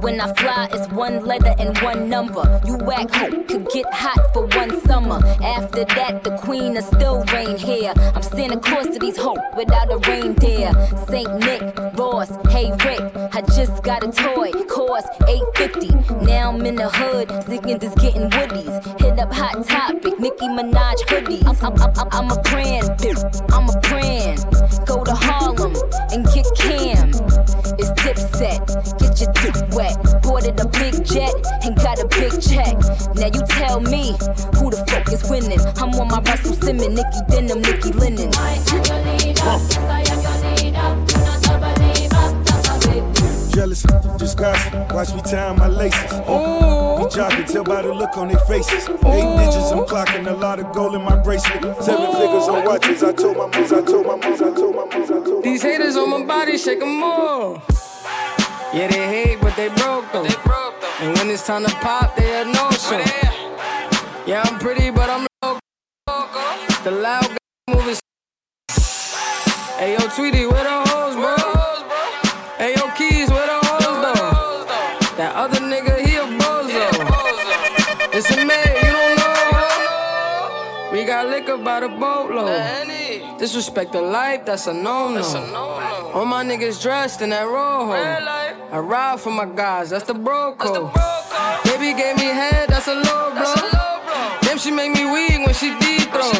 When 0.00 0.18
I 0.18 0.32
fly, 0.32 0.66
it's 0.72 0.90
one 0.92 1.26
letter 1.26 1.54
and 1.58 1.76
one 1.78 2.08
number. 2.08 2.60
You 2.64 2.76
whack 2.78 3.10
hope 3.10 3.46
could 3.48 3.68
get 3.68 3.84
hot 3.92 4.32
for 4.32 4.46
one 4.46 4.80
summer. 4.80 5.20
After 5.42 5.84
that, 5.84 6.24
the 6.24 6.38
queen 6.38 6.72
will 6.72 6.82
still 6.82 7.22
reign 7.32 7.58
here. 7.58 7.92
I'm 8.14 8.22
Santa 8.22 8.58
Claus 8.58 8.88
to 8.88 8.98
these 8.98 9.18
hope 9.18 9.38
without 9.54 9.92
a 9.92 9.98
reindeer. 10.08 10.72
Saint 11.06 11.38
Nick, 11.40 11.60
Ross, 11.98 12.30
hey 12.48 12.72
Rick, 12.84 13.12
I 13.34 13.42
just 13.54 13.82
got 13.82 14.02
a 14.02 14.10
toy, 14.10 14.52
cost 14.68 15.08
850. 15.28 16.24
Now 16.24 16.50
I'm 16.50 16.64
in 16.64 16.76
the 16.76 16.88
hood, 16.88 17.28
singing 17.44 17.78
this 17.78 17.94
getting 17.96 18.30
woodies. 18.30 19.00
Hit 19.00 19.18
up 19.18 19.32
Hot 19.34 19.66
Topic, 19.66 20.18
Nicki 20.18 20.46
Minaj 20.48 20.96
hoodies. 21.10 21.44
I'm, 21.62 21.74
I'm, 21.74 21.92
I'm, 21.98 22.08
I'm 22.12 22.38
a 22.38 22.42
brand. 22.42 22.88
I'm 23.52 23.68
a 23.68 23.80
brand. 23.80 24.46
Go 24.86 25.04
to 25.04 25.14
Harlem 25.14 25.74
and 26.10 26.24
get 26.32 26.46
Cam. 26.56 27.10
It's 27.78 27.90
Dipset, 28.02 28.98
get 28.98 29.20
your 29.20 29.32
dip 29.32 29.74
wet. 29.74 29.89
Boarded 30.22 30.58
a 30.60 30.66
big 30.66 31.04
jet 31.04 31.34
and 31.64 31.76
got 31.76 31.98
a 31.98 32.06
big 32.08 32.40
check. 32.40 32.76
Now 33.16 33.26
you 33.26 33.42
tell 33.46 33.80
me 33.80 34.16
who 34.58 34.70
the 34.70 34.84
fuck 34.88 35.12
is 35.12 35.28
winning. 35.28 35.60
I'm 35.76 35.94
on 36.00 36.08
my 36.08 36.20
Russell 36.20 36.54
Simmons, 36.54 36.94
Nicki 36.94 37.20
Denim, 37.28 37.60
Nicki 37.62 37.92
Linen. 37.92 38.30
Jealous, 43.50 43.82
just 44.16 44.38
gossip. 44.38 44.92
Watch 44.92 45.12
me 45.14 45.22
tie 45.22 45.52
my 45.52 45.66
laces. 45.66 46.12
Be 46.12 47.08
jogging, 47.10 47.46
tell 47.46 47.64
by 47.64 47.82
the 47.82 47.92
look 47.92 48.16
on 48.16 48.28
their 48.28 48.38
faces. 48.40 48.88
Eight 48.88 49.36
digits, 49.38 49.72
I'm 49.72 49.84
clocking 49.86 50.26
a 50.26 50.34
lot 50.34 50.60
of 50.60 50.72
gold 50.72 50.94
in 50.94 51.02
my 51.02 51.16
bracelet. 51.16 51.62
Seven 51.82 52.12
figures 52.12 52.48
on 52.48 52.64
watches. 52.64 53.02
I 53.02 53.12
told 53.12 53.36
my 53.36 53.46
moms, 53.46 53.72
I 53.72 53.82
told 53.82 54.06
my 54.06 54.16
moms, 54.16 54.40
I 54.40 54.54
told 54.54 54.76
my 54.76 54.84
moms, 54.84 55.10
I 55.10 55.14
told 55.14 55.24
my 55.24 55.24
moves. 55.24 55.44
These 55.44 55.62
haters 55.62 55.96
on 55.96 56.10
my 56.10 56.24
body, 56.24 56.58
shake 56.58 56.80
them 56.80 57.02
all. 57.02 57.62
Yeah, 58.72 58.86
they 58.86 59.06
hate, 59.08 59.40
but 59.40 59.56
they 59.56 59.68
broke 59.68 60.12
them. 60.12 60.26
And 61.00 61.18
when 61.18 61.28
it's 61.28 61.44
time 61.44 61.64
to 61.64 61.74
pop, 61.76 62.14
they 62.14 62.40
a 62.40 62.44
no 62.44 62.70
show. 62.70 63.02
Oh, 63.02 64.22
yeah, 64.28 64.42
I'm 64.46 64.60
pretty, 64.60 64.90
but 64.92 65.10
I'm 65.10 65.26
low. 65.42 65.58
The 66.84 66.92
loud 66.92 67.26
guy 67.26 67.36
moving. 67.68 67.96
Hey, 69.76 69.94
yo, 69.94 70.06
Tweety, 70.14 70.46
where 70.46 70.62
the 70.62 70.84
hoes, 70.88 71.16
bro? 71.16 71.34
Hey, 72.58 72.74
yo, 72.76 72.88
Keys, 72.94 73.28
where 73.28 73.46
the 73.48 73.58
hoes, 73.66 73.96
though? 74.04 75.16
That 75.16 75.34
other 75.34 75.58
nigga, 75.58 75.98
he 76.06 76.14
a 76.14 76.26
bozo. 76.38 76.86
It's 78.14 78.30
a 78.30 78.36
man, 78.46 78.68
you 78.84 78.92
don't 78.92 79.16
know. 79.18 80.92
We 80.92 81.04
got 81.04 81.26
liquor 81.26 81.56
by 81.56 81.80
the 81.80 81.88
boatload. 81.88 82.99
Disrespect 83.40 83.92
the 83.92 84.02
life, 84.02 84.44
that's 84.44 84.66
a 84.66 84.74
no-no. 84.74 85.22
All 86.12 86.26
my 86.26 86.44
niggas 86.44 86.82
dressed 86.82 87.22
in 87.22 87.30
that 87.30 87.44
rojo. 87.48 87.96
I 87.96 88.78
ride 88.78 89.18
for 89.18 89.30
my 89.30 89.46
guys, 89.46 89.88
that's 89.88 90.04
the 90.04 90.12
bro 90.12 90.52
code. 90.52 90.92
Baby 91.64 91.96
gave 91.96 92.16
me 92.16 92.28
head, 92.28 92.68
that's 92.68 92.86
a 92.88 92.94
low 92.96 93.32
blow. 93.32 93.54
Damn, 94.42 94.58
she 94.58 94.70
make 94.70 94.92
me 94.92 95.10
weak 95.10 95.40
when 95.40 95.54
she 95.54 95.72
deep 95.80 96.12
throw. 96.12 96.36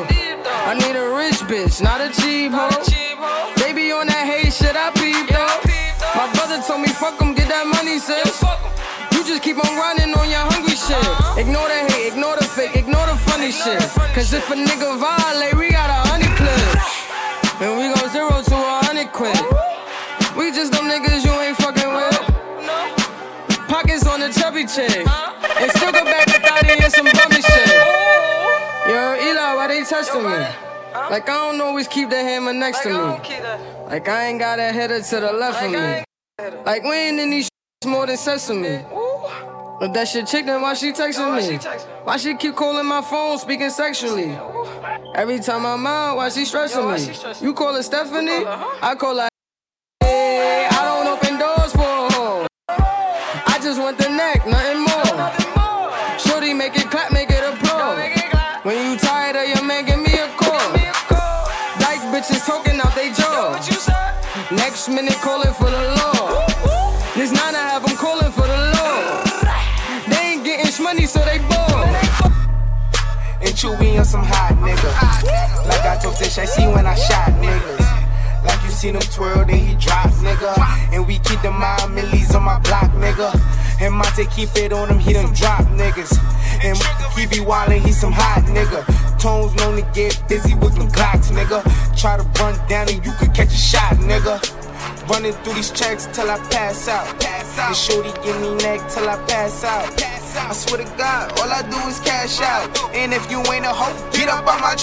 I 0.68 0.76
need 0.76 0.94
a 0.94 1.16
rich 1.16 1.40
bitch, 1.48 1.80
not 1.80 2.02
a 2.02 2.12
cheap 2.20 2.52
hoe. 2.52 2.68
Baby 3.56 3.92
on 3.92 4.06
that 4.08 4.28
hate 4.28 4.52
shit, 4.52 4.76
I 4.76 4.92
peep 4.92 5.24
though. 5.32 5.56
My 6.20 6.28
brother 6.36 6.60
told 6.60 6.82
me 6.82 6.88
fuck 6.88 7.16
'em, 7.22 7.32
get 7.32 7.48
that 7.48 7.64
money, 7.66 7.98
sis. 7.98 8.44
You 9.16 9.24
just 9.24 9.42
keep 9.42 9.56
on 9.56 9.72
running 9.80 10.12
on 10.12 10.28
your 10.28 10.44
hungry 10.52 10.76
shit. 10.76 11.00
Uh-huh. 11.00 11.40
Ignore 11.40 11.68
the 11.72 11.80
hate, 11.96 12.12
ignore 12.12 12.36
the 12.36 12.44
fake, 12.44 12.76
ignore 12.76 13.06
the 13.06 13.16
funny 13.24 13.52
shit. 13.52 13.80
Cause 14.12 14.34
if 14.34 14.50
a 14.50 14.54
nigga 14.54 15.00
violate, 15.00 15.56
we 15.56 15.70
got 15.70 15.88
a. 15.88 16.19
And 17.60 17.76
we 17.76 17.92
go 17.92 18.08
zero 18.08 18.40
to 18.42 18.54
a 18.56 18.80
hundred 18.84 19.12
quid. 19.12 19.36
We 20.36 20.50
just 20.50 20.72
them 20.72 20.84
niggas 20.88 21.24
you 21.24 21.32
ain't 21.32 21.56
fucking 21.58 21.92
with. 21.92 22.16
Pockets 23.68 24.06
on 24.06 24.20
the 24.20 24.30
chubby 24.32 24.64
chick. 24.64 25.06
And 25.06 25.70
still 25.72 25.92
go 25.92 26.04
back 26.04 26.24
to 26.26 26.40
thotty 26.40 26.82
and 26.82 26.92
some 26.92 27.04
bummy 27.04 27.42
shit. 27.42 27.68
Yo, 28.88 29.14
Eli, 29.20 29.54
why 29.54 29.66
they 29.68 29.84
testing 29.84 30.22
me? 30.22 30.30
Like 30.94 31.28
I 31.28 31.50
don't 31.50 31.60
always 31.60 31.86
keep 31.86 32.08
the 32.08 32.16
hammer 32.16 32.54
next 32.54 32.80
to 32.84 32.88
me. 32.88 33.38
Like 33.86 34.08
I 34.08 34.26
ain't 34.28 34.38
got 34.38 34.58
a 34.58 34.72
header 34.72 35.02
to 35.02 35.20
the 35.20 35.32
left 35.32 35.62
of 35.62 35.70
me. 35.70 36.02
Like 36.64 36.82
we 36.82 36.92
ain't 36.92 37.20
in 37.20 37.30
these 37.30 37.48
more 37.84 38.06
than 38.06 38.16
sesame. 38.16 38.84
But 39.80 39.94
that 39.94 40.08
shit 40.08 40.26
chick, 40.26 40.44
then 40.44 40.60
why 40.60 40.74
she 40.74 40.92
texting 40.92 41.34
me? 41.34 41.56
Why 42.04 42.18
she 42.18 42.34
keep 42.34 42.54
calling 42.54 42.84
my 42.84 43.00
phone, 43.00 43.38
speaking 43.38 43.70
sexually? 43.70 44.38
Every 45.14 45.40
time 45.40 45.64
I'm 45.64 45.86
out, 45.86 46.18
why 46.18 46.28
she 46.28 46.44
stressing 46.44 46.86
me? 46.86 47.00
You 47.40 47.54
call 47.54 47.72
her 47.72 47.82
Stephanie? 47.82 48.44
I 48.44 48.94
call 48.94 49.16
her. 49.16 49.28
Hey, 50.02 50.68
I 50.70 50.84
don't 50.84 51.06
open 51.08 51.38
doors 51.38 51.72
for 51.72 51.80
a 51.80 52.12
hoe. 52.12 52.46
I 52.68 53.58
just 53.62 53.80
want 53.80 53.96
the 53.96 54.10
neck, 54.10 54.46
nothing 54.46 54.80
more. 54.84 56.18
Shorty, 56.18 56.52
make 56.52 56.76
it 56.76 56.90
clap, 56.90 57.10
make 57.10 57.30
it 57.30 57.42
a 57.42 57.56
pro. 57.64 57.96
When 58.62 58.76
you 58.84 58.98
tired 58.98 59.36
of 59.36 59.48
your 59.48 59.64
man, 59.64 59.86
give 59.86 59.98
me 59.98 60.12
a 60.12 60.28
call. 60.36 60.74
Dyke 61.80 62.04
bitches 62.12 62.44
talking 62.44 62.78
out 62.80 62.94
they 62.94 63.12
jaw. 63.12 63.56
Next 64.52 64.90
minute 64.90 65.16
calling 65.24 65.54
for 65.54 65.70
the 65.70 65.94
law. 65.96 66.46
This 67.16 67.32
nine 67.32 67.54
I 67.54 67.68
have 67.72 67.79
money, 70.92 71.06
so 71.06 71.20
they 71.20 71.38
bored. 71.38 71.96
And 73.42 73.54
Chewy 73.54 73.98
on 73.98 74.04
some 74.04 74.24
hot 74.24 74.54
nigga. 74.58 74.90
Like 75.68 75.84
I 75.86 75.96
told 76.02 76.16
Tish, 76.16 76.38
I 76.38 76.44
see 76.44 76.66
when 76.66 76.86
I 76.86 76.94
shot 76.94 77.30
niggas. 77.38 78.44
Like 78.44 78.62
you 78.64 78.70
seen 78.70 78.94
him 78.94 79.02
twirl, 79.14 79.44
then 79.44 79.58
he 79.58 79.74
drop, 79.76 80.10
nigga. 80.26 80.50
And 80.92 81.06
we 81.06 81.18
keep 81.18 81.40
the 81.42 81.50
mind 81.50 81.94
millies 81.94 82.34
on 82.34 82.42
my 82.42 82.58
block, 82.60 82.90
nigga. 83.04 83.30
And 83.80 83.94
Monte 83.94 84.26
keep 84.26 84.50
it 84.56 84.72
on 84.72 84.88
him, 84.88 84.98
he 84.98 85.12
done 85.12 85.32
drop 85.32 85.64
niggas. 85.80 86.12
And 86.64 86.76
he 87.16 87.26
be 87.26 87.44
wildin', 87.44 87.84
he 87.86 87.92
some 87.92 88.12
hot 88.12 88.42
nigga. 88.46 88.82
Tones 89.20 89.54
known 89.56 89.76
to 89.76 89.86
get 89.92 90.20
busy 90.28 90.54
with 90.54 90.74
them 90.74 90.88
Glocks, 90.88 91.30
nigga. 91.30 91.60
Try 91.96 92.16
to 92.16 92.24
run 92.40 92.54
down 92.68 92.88
and 92.88 93.04
you 93.04 93.12
could 93.18 93.32
catch 93.32 93.52
a 93.52 93.62
shot, 93.70 93.94
nigga. 94.10 94.36
Running 95.08 95.32
through 95.44 95.54
these 95.54 95.70
checks 95.70 96.06
till 96.12 96.30
I 96.30 96.38
pass 96.50 96.88
out. 96.88 97.06
pass 97.20 97.58
And 97.58 97.76
shorty 97.76 98.12
give 98.24 98.40
me 98.40 98.54
neck 98.56 98.80
till 98.90 99.08
I 99.08 99.16
pass 99.26 99.64
out. 99.64 100.19
I 100.36 100.52
swear 100.52 100.84
to 100.84 100.88
God, 100.96 101.32
all 101.40 101.50
I 101.50 101.62
do 101.62 101.78
is 101.88 101.98
cash 102.00 102.40
out. 102.40 102.70
And 102.94 103.12
if 103.12 103.30
you 103.30 103.38
ain't 103.52 103.66
a 103.66 103.72
hoe, 103.72 103.94
get 104.12 104.28
up 104.28 104.46
on 104.46 104.60
my 104.60 104.74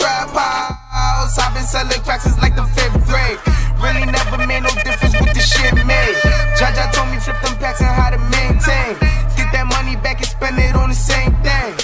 house. 0.92 1.38
I've 1.38 1.54
been 1.54 1.64
selling 1.64 2.02
cracks 2.04 2.24
since 2.24 2.38
like 2.42 2.56
the 2.56 2.64
fifth 2.76 3.06
grade. 3.08 3.40
Really 3.80 4.06
never 4.10 4.38
made 4.48 4.64
no 4.64 4.70
difference 4.84 5.14
with 5.20 5.34
the 5.34 5.40
shit 5.40 5.76
made. 5.86 6.16
Jaja 6.58 6.92
told 6.92 7.10
me 7.12 7.20
flip 7.20 7.40
them 7.42 7.56
packs 7.58 7.82
and 7.82 7.94
how 7.94 8.10
to 8.10 8.18
maintain. 8.18 8.98
Get 9.38 9.52
that 9.54 9.68
money 9.70 9.96
back 9.96 10.18
and 10.18 10.28
spend 10.28 10.58
it 10.58 10.76
on 10.76 10.90
the 10.90 10.96
same 10.96 11.32
thing. 11.46 11.76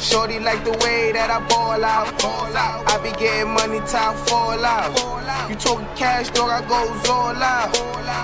Shorty 0.00 0.38
like 0.38 0.64
the 0.64 0.72
way 0.80 1.12
that 1.12 1.30
I 1.30 1.46
ball 1.46 1.84
out. 1.84 2.08
I 2.88 2.96
be 3.04 3.12
getting 3.20 3.52
money, 3.52 3.80
time 3.86 4.16
fall 4.26 4.64
out. 4.64 4.96
You 5.48 5.54
talking 5.56 5.86
cash, 5.94 6.30
dog, 6.30 6.48
I 6.48 6.60
goes 6.64 7.08
all 7.08 7.36
out. 7.36 7.76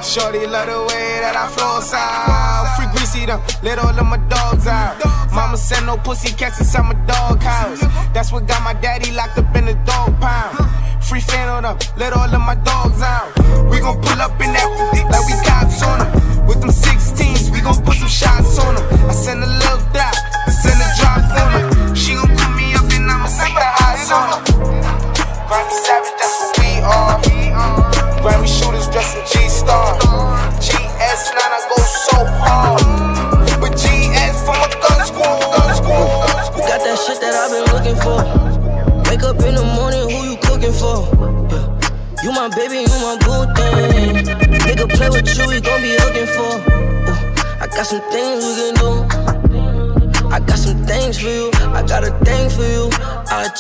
Shorty 0.02 0.46
love 0.46 0.66
the 0.66 0.80
way 0.88 1.20
that 1.20 1.36
I 1.36 1.46
floss 1.52 1.92
out. 1.92 2.74
Free 2.76 2.88
greasy 2.96 3.26
them, 3.26 3.42
let 3.62 3.78
all 3.78 3.92
of 3.92 4.06
my 4.06 4.16
dogs 4.32 4.66
out. 4.66 4.96
Mama 5.32 5.58
send 5.58 5.84
no 5.84 5.98
pussy 5.98 6.32
cats 6.32 6.58
inside 6.58 6.88
my 6.88 6.94
dog 7.04 7.42
house. 7.42 7.80
That's 8.14 8.32
what 8.32 8.46
got 8.46 8.62
my 8.62 8.72
daddy 8.72 9.12
locked 9.12 9.36
up 9.36 9.54
in 9.54 9.66
the 9.66 9.74
dog 9.84 10.18
pound. 10.18 10.56
Free 11.04 11.20
fan 11.20 11.48
on 11.48 11.62
them, 11.64 11.78
let 11.98 12.14
all 12.14 12.24
of 12.24 12.40
my 12.40 12.56
dogs 12.56 13.02
out. 13.02 13.36
We 13.70 13.80
gon' 13.80 14.00
pull 14.00 14.20
up 14.20 14.40
in 14.40 14.50
that 14.56 14.68
like 15.12 15.26
we 15.28 15.36
cops 15.44 15.82
on 15.84 15.98
them. 16.00 16.46
With 16.46 16.60
them 16.60 16.70
16s, 16.70 17.52
we 17.52 17.60
gon' 17.60 17.84
put 17.84 17.96
some 17.96 18.08
shots 18.08 18.58
on 18.58 18.76
them. 18.76 19.10
I 19.10 19.12
send 19.12 19.44
a 19.44 19.46
little 19.46 19.78
drop, 19.92 20.16
the. 20.46 21.92
She 21.94 22.14
gon' 22.14 22.36
call 22.36 22.52
me 22.52 22.74
up 22.74 22.86
and 22.92 23.10
I'ma 23.10 23.26
set 23.26 23.48
the 23.48 23.66
highs 23.78 24.10
on 24.12 24.44
Savage, 25.84 26.14
that's 26.18 26.58
we 26.58 26.80
are. 26.82 27.18
Grammy 28.22 28.46
shooters 28.46 28.88
dressed 28.88 29.16
in 29.16 29.24
G-Star. 29.26 29.98
GS9. 30.60 31.45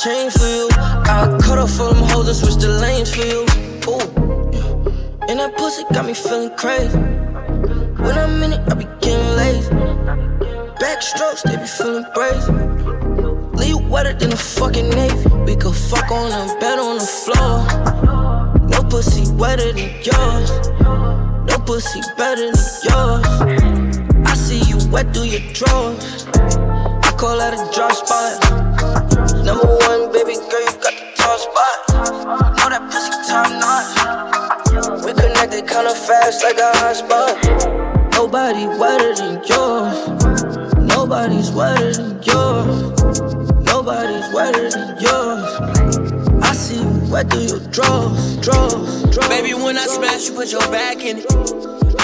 Change 0.06 0.32
for 0.34 0.46
you. 0.46 0.68
I'll 1.10 1.40
cut 1.40 1.58
off 1.58 1.80
all 1.80 1.92
them 1.92 2.04
hoes 2.10 2.28
and 2.28 2.36
switch 2.36 2.58
the 2.62 2.70
lanes 2.82 3.10
for 3.14 3.26
you. 3.32 3.42
Ooh, 3.90 4.06
yeah. 4.54 5.28
And 5.28 5.40
that 5.40 5.56
pussy 5.56 5.82
got 5.92 6.06
me 6.06 6.14
feeling 6.14 6.54
crazy. 6.56 6.96
When 8.04 8.14
I'm 8.22 8.40
in 8.44 8.52
it, 8.52 8.62
I 8.70 8.74
be 8.74 8.86
getting 9.02 9.30
lazy. 9.40 9.70
backstrokes, 10.82 11.42
they 11.46 11.56
be 11.56 11.66
feeling 11.78 12.06
brave. 12.14 12.44
Leave 13.60 13.80
wetter 13.90 14.12
than 14.12 14.32
a 14.32 14.36
fucking 14.36 14.90
navy. 14.90 15.28
We 15.44 15.56
could 15.56 15.74
fuck 15.74 16.08
on 16.12 16.30
them, 16.30 16.48
bed 16.60 16.78
on 16.78 16.98
the 17.02 17.10
floor. 17.22 17.56
No 18.72 18.84
pussy 18.88 19.24
wetter 19.34 19.72
than 19.72 19.90
yours. 20.08 20.50
No 21.50 21.56
pussy 21.66 22.00
better 22.16 22.46
than 22.52 22.66
yours. 22.86 23.26
I 24.30 24.34
see 24.34 24.60
you 24.70 24.78
wet 24.92 25.12
through 25.12 25.30
your 25.34 25.44
drawers. 25.52 26.26
I 27.08 27.10
call 27.18 27.38
that 27.38 27.54
a 27.54 27.74
drop 27.74 27.92
spot. 27.92 28.65
Number 29.46 29.64
one, 29.64 30.10
baby 30.10 30.34
girl, 30.34 30.60
you 30.60 30.74
got 30.82 30.94
the 30.98 31.06
top 31.14 31.38
spot. 31.38 31.76
Know 32.58 32.68
that 32.68 32.82
pussy 32.90 33.14
top 33.30 33.46
notch. 33.62 35.04
We 35.04 35.12
connected 35.12 35.68
kinda 35.68 35.94
fast 35.94 36.42
like 36.42 36.58
a 36.58 36.72
hotspot. 36.82 38.10
Nobody 38.12 38.66
wetter 38.66 39.14
than 39.14 39.40
yours. 39.46 39.94
Nobody's 40.82 41.52
wetter 41.52 41.92
than 41.92 42.20
yours. 42.24 43.02
Nobody's 43.70 44.34
wetter 44.34 44.68
than 44.68 44.98
yours. 44.98 45.46
I 46.42 46.52
see 46.52 46.80
you 46.82 47.00
wet 47.08 47.30
through 47.30 47.42
your 47.42 47.60
drawers, 47.70 48.36
drawers, 48.38 49.04
drawers. 49.14 49.28
Baby, 49.28 49.54
when 49.54 49.76
I 49.76 49.86
smash, 49.86 50.28
you 50.28 50.34
put 50.34 50.50
your 50.50 50.66
back 50.72 51.04
in 51.04 51.18
it. 51.18 51.28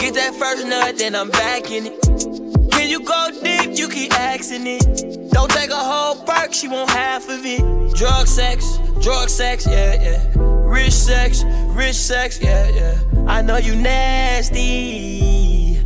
Get 0.00 0.14
that 0.14 0.32
first 0.38 0.64
nut, 0.64 0.96
then 0.96 1.16
I'm 1.16 1.30
back 1.30 1.72
in 1.72 1.86
it. 1.86 2.41
Can 2.82 2.90
you 2.90 2.98
go 3.04 3.30
deep? 3.44 3.78
You 3.78 3.88
keep 3.88 4.12
asking 4.18 4.66
it. 4.66 5.30
Don't 5.30 5.48
take 5.52 5.70
a 5.70 5.76
whole 5.76 6.16
perk, 6.16 6.52
she 6.52 6.66
want 6.66 6.90
half 6.90 7.28
of 7.28 7.38
it. 7.44 7.94
Drug 7.94 8.26
sex, 8.26 8.78
drug 9.00 9.28
sex, 9.28 9.68
yeah, 9.68 10.02
yeah. 10.02 10.20
Rich 10.34 10.92
sex, 10.92 11.44
rich 11.68 11.94
sex, 11.94 12.40
yeah, 12.42 12.68
yeah. 12.70 12.98
I 13.28 13.40
know 13.40 13.58
you 13.58 13.76
nasty. 13.76 15.76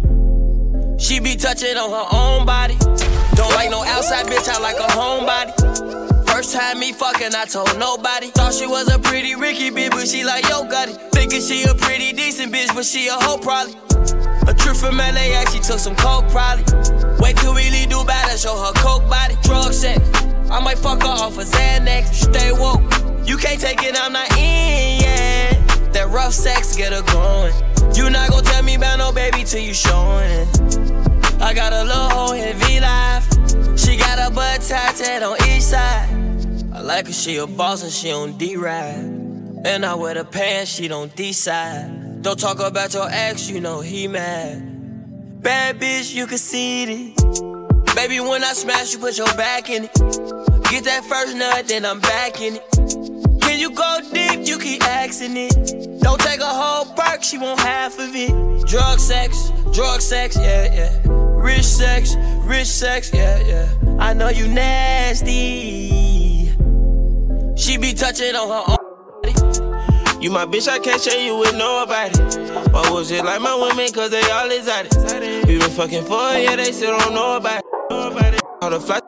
She 0.99 1.21
be 1.21 1.37
touching 1.37 1.77
on 1.77 1.91
her 1.91 2.07
own 2.17 2.47
body. 2.47 2.79
Don't 3.35 3.53
like 3.53 3.69
no 3.69 3.85
outside 3.85 4.25
bitch, 4.25 4.49
I 4.49 4.59
like 4.59 4.79
a 4.79 4.89
homebody. 4.97 5.53
First 6.31 6.55
time 6.55 6.81
me 6.81 6.95
fucking, 6.95 7.35
I 7.35 7.45
told 7.45 7.79
nobody. 7.79 8.29
Thought 8.29 8.55
she 8.55 8.67
was 8.67 8.91
a 8.91 8.99
pretty 8.99 9.35
Ricky 9.35 9.71
bitch, 9.71 9.91
but 9.91 10.09
she 10.09 10.25
like 10.25 10.49
yo 10.49 10.65
got 10.65 10.89
it. 10.89 10.97
Thinking 11.13 11.43
she 11.43 11.65
a 11.65 11.75
pretty 11.75 12.15
decent 12.15 12.55
bitch, 12.55 12.75
but 12.75 12.87
she 12.87 13.09
a 13.09 13.13
hoe 13.13 13.37
probably. 13.37 13.86
A 14.49 14.55
trip 14.55 14.77
from 14.77 14.99
LA, 14.99 15.45
she 15.51 15.59
took 15.59 15.79
some 15.79 15.97
coke 15.97 16.29
probably. 16.29 16.65
Wait 17.19 17.37
till 17.37 17.53
leave 17.53 17.89
Dubai 17.89 18.31
to 18.31 18.39
show 18.39 18.57
her 18.57 18.73
coke 18.75 19.09
body. 19.11 19.37
Drug 19.43 19.73
sex, 19.73 20.01
I 20.51 20.61
might 20.61 20.79
fuck 20.79 21.03
her 21.03 21.09
off 21.09 21.39
a 21.39 21.43
Xanax. 21.43 22.15
Stay 22.15 22.53
woke, 22.53 22.81
you 23.27 23.37
can't 23.37 23.61
take 23.61 23.83
it, 23.83 23.97
I'm 23.99 24.13
not 24.13 24.31
in, 24.39 25.01
yeah. 25.01 25.53
That 25.93 26.09
rough 26.11 26.33
sex 26.33 26.77
get 26.77 26.93
her 26.93 27.03
going. 27.13 27.53
You 27.97 28.09
not 28.11 28.31
gon' 28.31 28.45
tell 28.45 28.63
me 28.63 28.77
about 28.77 28.99
no 28.99 29.11
baby 29.13 29.43
till 29.43 29.63
you 29.63 29.75
showing. 29.75 30.47
I 31.41 31.53
got 31.53 31.73
a 31.73 31.83
little 31.83 32.09
hoe 32.11 32.33
in 32.35 32.57
V 32.57 32.81
Life. 32.81 33.27
She 33.79 33.97
got 33.97 34.19
a 34.19 34.33
butt 34.33 34.61
tattooed 34.61 35.23
on 35.23 35.37
each 35.49 35.63
side. 35.63 36.09
I 36.73 36.81
like 36.83 37.07
her, 37.09 37.13
she 37.13 37.37
a 37.37 37.47
boss 37.47 37.83
and 37.83 37.93
she 37.93 38.13
on 38.13 38.33
D 38.39 38.57
ride. 38.57 39.36
And 39.65 39.85
I 39.85 39.95
wear 39.95 40.15
the 40.15 40.25
pants, 40.25 40.71
she 40.71 40.89
don't 40.89 41.15
decide. 41.15 42.23
Don't 42.23 42.39
talk 42.39 42.61
about 42.61 42.95
your 42.95 43.09
ex, 43.11 43.49
you 43.49 43.61
know 43.61 43.81
he 43.81 44.09
mad. 44.09 45.43
Bad 45.43 45.79
bitch, 45.79 46.15
you 46.15 46.27
can 46.27 46.39
see 46.39 46.85
it. 46.85 47.17
Baby, 47.95 48.21
when 48.21 48.45
I 48.45 48.53
smash, 48.53 48.93
you 48.93 48.99
put 48.99 49.17
your 49.17 49.33
back 49.35 49.71
in 49.71 49.85
it. 49.85 49.95
Get 50.71 50.85
that 50.85 51.05
first 51.05 51.37
nut, 51.37 51.69
then 51.69 51.87
I'm 51.87 52.01
back 52.01 52.41
in 52.41 52.57
it. 52.57 53.41
Can 53.41 53.61
you 53.61 53.71
go 53.71 54.01
deep? 54.13 54.47
You 54.47 54.59
keep 54.59 54.83
asking 54.83 55.37
it. 55.37 56.01
Don't 56.03 56.21
take 56.21 56.41
a 56.41 56.45
whole 56.45 56.85
perk, 56.95 57.23
she 57.23 57.39
want 57.39 57.61
half 57.61 57.99
of 57.99 58.11
it. 58.15 58.67
Drug 58.67 58.99
sex, 58.99 59.51
drug 59.73 60.01
sex, 60.01 60.37
yeah, 60.37 60.75
yeah. 60.75 61.03
Rich 61.07 61.65
sex, 61.65 62.17
rich 62.41 62.67
sex, 62.67 63.13
yeah, 63.15 63.39
yeah. 63.41 63.69
I 63.99 64.13
know 64.13 64.29
you 64.29 64.49
nasty. 64.49 65.87
She 67.57 67.79
be 67.79 67.95
touching 67.95 68.35
on 68.35 68.49
her 68.49 68.73
own. 68.73 68.86
You 70.21 70.31
my 70.31 70.47
bitch, 70.47 70.67
I 70.67 70.79
can't 70.79 71.01
share 71.01 71.23
you 71.23 71.37
with 71.37 71.55
nobody. 71.55 72.19
Why 72.73 72.91
was 72.91 73.11
it 73.11 73.25
like 73.25 73.41
my 73.41 73.55
women? 73.55 73.93
Cause 73.93 74.11
they 74.11 74.23
all 74.31 74.51
exotic. 74.51 74.93
We 75.47 75.59
been 75.59 75.71
fucking 75.71 76.05
for 76.05 76.19
a 76.19 76.41
year, 76.41 76.57
they 76.57 76.73
still 76.73 76.99
don't 76.99 77.15
know 77.15 77.37
about 77.37 77.59
it. 77.59 78.43
All 78.63 78.71
the 78.71 78.81
fly. 78.81 79.06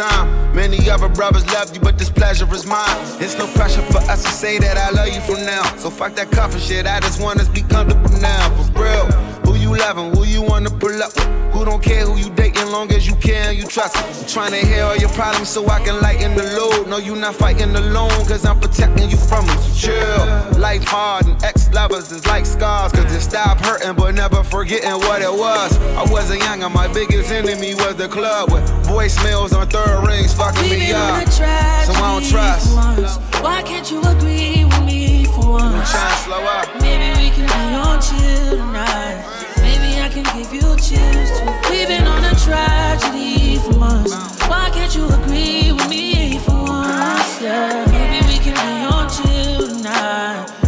Time. 0.00 0.54
Many 0.54 0.88
other 0.88 1.08
brothers 1.08 1.44
love 1.52 1.74
you, 1.74 1.80
but 1.80 1.98
this 1.98 2.10
pleasure 2.10 2.48
is 2.54 2.66
mine. 2.66 2.96
It's 3.20 3.36
no 3.36 3.46
pressure 3.58 3.82
for 3.92 3.98
us 4.12 4.22
to 4.24 4.30
say 4.30 4.58
that 4.58 4.76
I 4.76 4.90
love 4.90 5.08
you 5.08 5.20
from 5.20 5.44
now. 5.44 5.64
So 5.76 5.90
fuck 5.90 6.14
that 6.14 6.30
comfort 6.30 6.62
shit. 6.62 6.86
I 6.86 7.00
just 7.00 7.20
want 7.20 7.40
us 7.40 7.46
to 7.48 7.52
be 7.52 7.62
comfortable 7.62 8.16
now. 8.20 8.42
For 8.56 8.82
real. 8.82 9.06
Who 9.44 9.56
you 9.56 9.76
loving? 9.76 10.14
Who 10.14 10.24
you 10.24 10.42
wanna 10.42 10.70
pull 10.70 11.02
up 11.02 11.12
with? 11.16 11.28
Who 11.52 11.64
don't 11.64 11.82
care 11.82 12.06
who 12.06 12.16
you 12.16 12.30
dating, 12.30 12.68
long 12.70 12.90
as 12.92 13.06
you 13.08 13.14
care 13.16 13.50
and 13.50 13.58
you 13.58 13.66
trust 13.66 13.96
me. 13.96 14.02
I'm 14.20 14.28
trying 14.28 14.52
to 14.52 14.62
hear 14.66 14.84
all 14.84 14.96
your 14.96 15.10
problems 15.10 15.48
so 15.48 15.68
I 15.68 15.80
can 15.84 16.00
lighten 16.00 16.36
the 16.36 16.44
load. 16.58 16.88
No, 16.88 16.96
you 16.98 17.14
not 17.16 17.34
fighting 17.34 17.74
alone, 17.74 18.20
cause 18.30 18.46
I'm 18.46 18.58
protecting 18.60 19.10
you 19.10 19.16
from 19.16 19.46
them. 19.46 19.58
So 19.58 19.70
chill. 19.82 20.60
Life 20.60 20.84
hard 20.84 21.26
and 21.26 21.44
lovers 21.72 22.10
is 22.12 22.26
like 22.26 22.46
scars, 22.46 22.92
cause 22.92 23.12
it 23.12 23.20
stop 23.20 23.58
hurting, 23.58 23.94
but 23.94 24.14
never 24.14 24.42
forgetting 24.42 24.98
what 25.06 25.22
it 25.22 25.32
was. 25.32 25.78
I 25.96 26.04
wasn't 26.10 26.42
young 26.42 26.62
and 26.62 26.74
my 26.74 26.92
biggest 26.92 27.30
enemy 27.30 27.74
was 27.74 27.96
the 27.96 28.08
club 28.08 28.50
with 28.50 28.64
voicemails 28.86 29.52
on 29.56 29.68
third 29.68 30.06
rings 30.06 30.32
fucking 30.34 30.62
We've 30.62 30.78
me 30.78 30.92
up. 30.92 31.26
So 31.28 31.42
I 31.42 32.20
don't 32.20 32.28
trust. 32.28 32.74
once. 32.74 33.16
Why 33.40 33.62
can't 33.62 33.90
you 33.90 34.00
agree 34.02 34.64
with 34.64 34.84
me 34.84 35.24
for 35.26 35.50
once? 35.50 35.90
Trying 35.90 36.10
to 36.10 36.16
slow 36.22 36.44
up. 36.44 36.68
Maybe 36.80 37.08
we 37.20 37.30
can 37.30 37.46
be 37.46 37.74
on 37.76 38.00
chill 38.00 38.56
tonight. 38.56 39.24
Maybe 39.58 40.00
I 40.00 40.08
can 40.08 40.24
give 40.36 40.52
you 40.52 40.60
chills 40.76 41.30
too. 41.38 41.70
We've 41.70 41.88
been 41.88 42.06
on 42.06 42.24
a 42.24 42.34
tragedy 42.36 43.58
for 43.58 43.74
months. 43.78 44.14
Why 44.48 44.70
can't 44.72 44.94
you 44.94 45.06
agree 45.08 45.72
with 45.72 45.88
me 45.88 46.38
for 46.38 46.52
once? 46.64 47.40
Yeah. 47.40 47.86
Maybe 47.90 48.26
we 48.26 48.38
can 48.38 48.54
be 48.54 48.94
on 48.94 49.08
chill 49.08 49.68
tonight. 49.76 50.59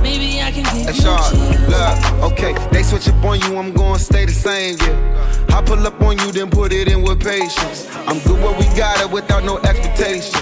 I 0.43 0.51
can 0.51 0.63
give 0.65 0.87
Hey, 0.87 0.95
you 0.95 1.01
Sean, 1.03 1.31
chills. 1.31 1.69
look, 1.69 2.33
okay, 2.33 2.55
they 2.73 2.83
switch 2.83 3.09
up 3.09 3.25
on 3.25 3.41
you, 3.41 3.57
I'm 3.59 3.73
gonna 3.73 3.99
stay 3.99 4.25
the 4.27 4.33
same, 4.33 4.77
yeah. 4.81 5.57
I 5.57 5.63
pull 5.63 5.87
up 5.87 6.01
on 6.03 6.19
you, 6.19 6.33
then 6.33 6.51
put 6.51 6.73
it 6.73 6.89
in 6.89 7.03
with 7.03 7.21
patience. 7.23 7.89
I'm 8.07 8.19
good 8.21 8.43
where 8.43 8.57
we 8.59 8.65
got 8.77 9.01
it 9.01 9.11
without 9.11 9.45
no 9.45 9.59
expectations. 9.59 10.35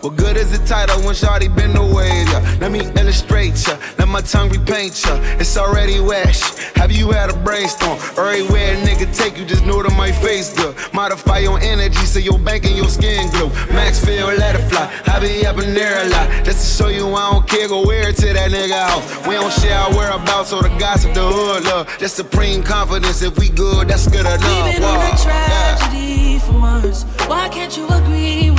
What 0.00 0.14
good 0.16 0.36
is 0.36 0.56
the 0.56 0.64
title 0.64 1.00
when 1.02 1.14
Shawty 1.14 1.54
been 1.56 1.76
away? 1.76 2.22
Yeah. 2.30 2.58
Let 2.60 2.70
me 2.70 2.80
illustrate 3.00 3.66
ya, 3.66 3.76
let 3.98 4.06
my 4.06 4.20
tongue 4.20 4.48
repaint 4.48 5.04
ya. 5.04 5.18
It's 5.40 5.56
already 5.56 5.98
wet. 5.98 6.36
Have 6.76 6.92
you 6.92 7.10
had 7.10 7.30
a 7.30 7.36
brainstorm? 7.36 7.98
Everywhere 8.16 8.74
a 8.74 8.76
nigga 8.86 9.10
take 9.16 9.36
you, 9.36 9.44
just 9.44 9.66
know 9.66 9.82
that 9.82 9.90
my 9.96 10.12
face 10.12 10.54
good. 10.54 10.76
Modify 10.94 11.38
your 11.38 11.58
energy 11.58 12.06
so 12.06 12.20
your 12.20 12.38
bank 12.38 12.64
and 12.64 12.76
your 12.76 12.86
skin 12.88 13.28
glow. 13.30 13.48
Maxfield, 13.74 14.38
let 14.38 14.54
it 14.54 14.68
fly. 14.70 14.88
I 15.06 15.18
be 15.18 15.44
up 15.44 15.58
in 15.58 15.74
there 15.74 16.06
a 16.06 16.08
lot. 16.10 16.44
Just 16.44 16.78
to 16.78 16.84
show 16.84 16.88
you 16.90 17.08
I 17.14 17.32
don't 17.32 17.48
care, 17.48 17.66
go 17.66 17.84
wear 17.84 18.10
it 18.10 18.16
to 18.18 18.32
that 18.32 18.52
nigga 18.52 18.78
house. 18.78 19.26
We 19.26 19.34
don't 19.34 19.52
share 19.52 19.78
our 19.78 19.90
whereabouts 19.90 20.52
or 20.52 20.62
the 20.62 20.70
gossip, 20.78 21.12
the 21.14 21.26
hood 21.26 21.64
love. 21.64 21.88
Just 21.98 22.14
supreme 22.14 22.62
confidence. 22.62 23.20
If 23.22 23.36
we 23.36 23.48
good, 23.48 23.88
that's 23.88 24.06
good 24.06 24.20
enough. 24.20 24.64
We've 24.64 24.74
been 24.74 24.84
on 24.84 25.12
a 25.12 25.16
tragedy 25.18 26.38
for 26.38 26.52
months. 26.52 27.02
Why 27.26 27.48
can't 27.48 27.76
you 27.76 27.88
agree 27.88 28.50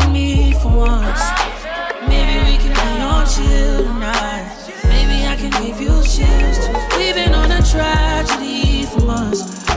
for 0.62 0.76
once? 0.76 1.22
Maybe 2.08 2.36
we 2.44 2.58
can 2.58 2.74
be 2.74 3.02
on 3.02 3.26
chill 3.26 3.84
tonight. 3.84 4.56
Maybe 4.86 5.26
I 5.26 5.36
can 5.38 5.52
give 5.64 5.80
you 5.80 5.96
chills. 6.04 6.60
We've 6.98 7.16
been 7.16 7.34
on 7.34 7.52
a 7.52 7.62
tragedy 7.62 8.86
for 8.86 9.02
months. 9.06 9.69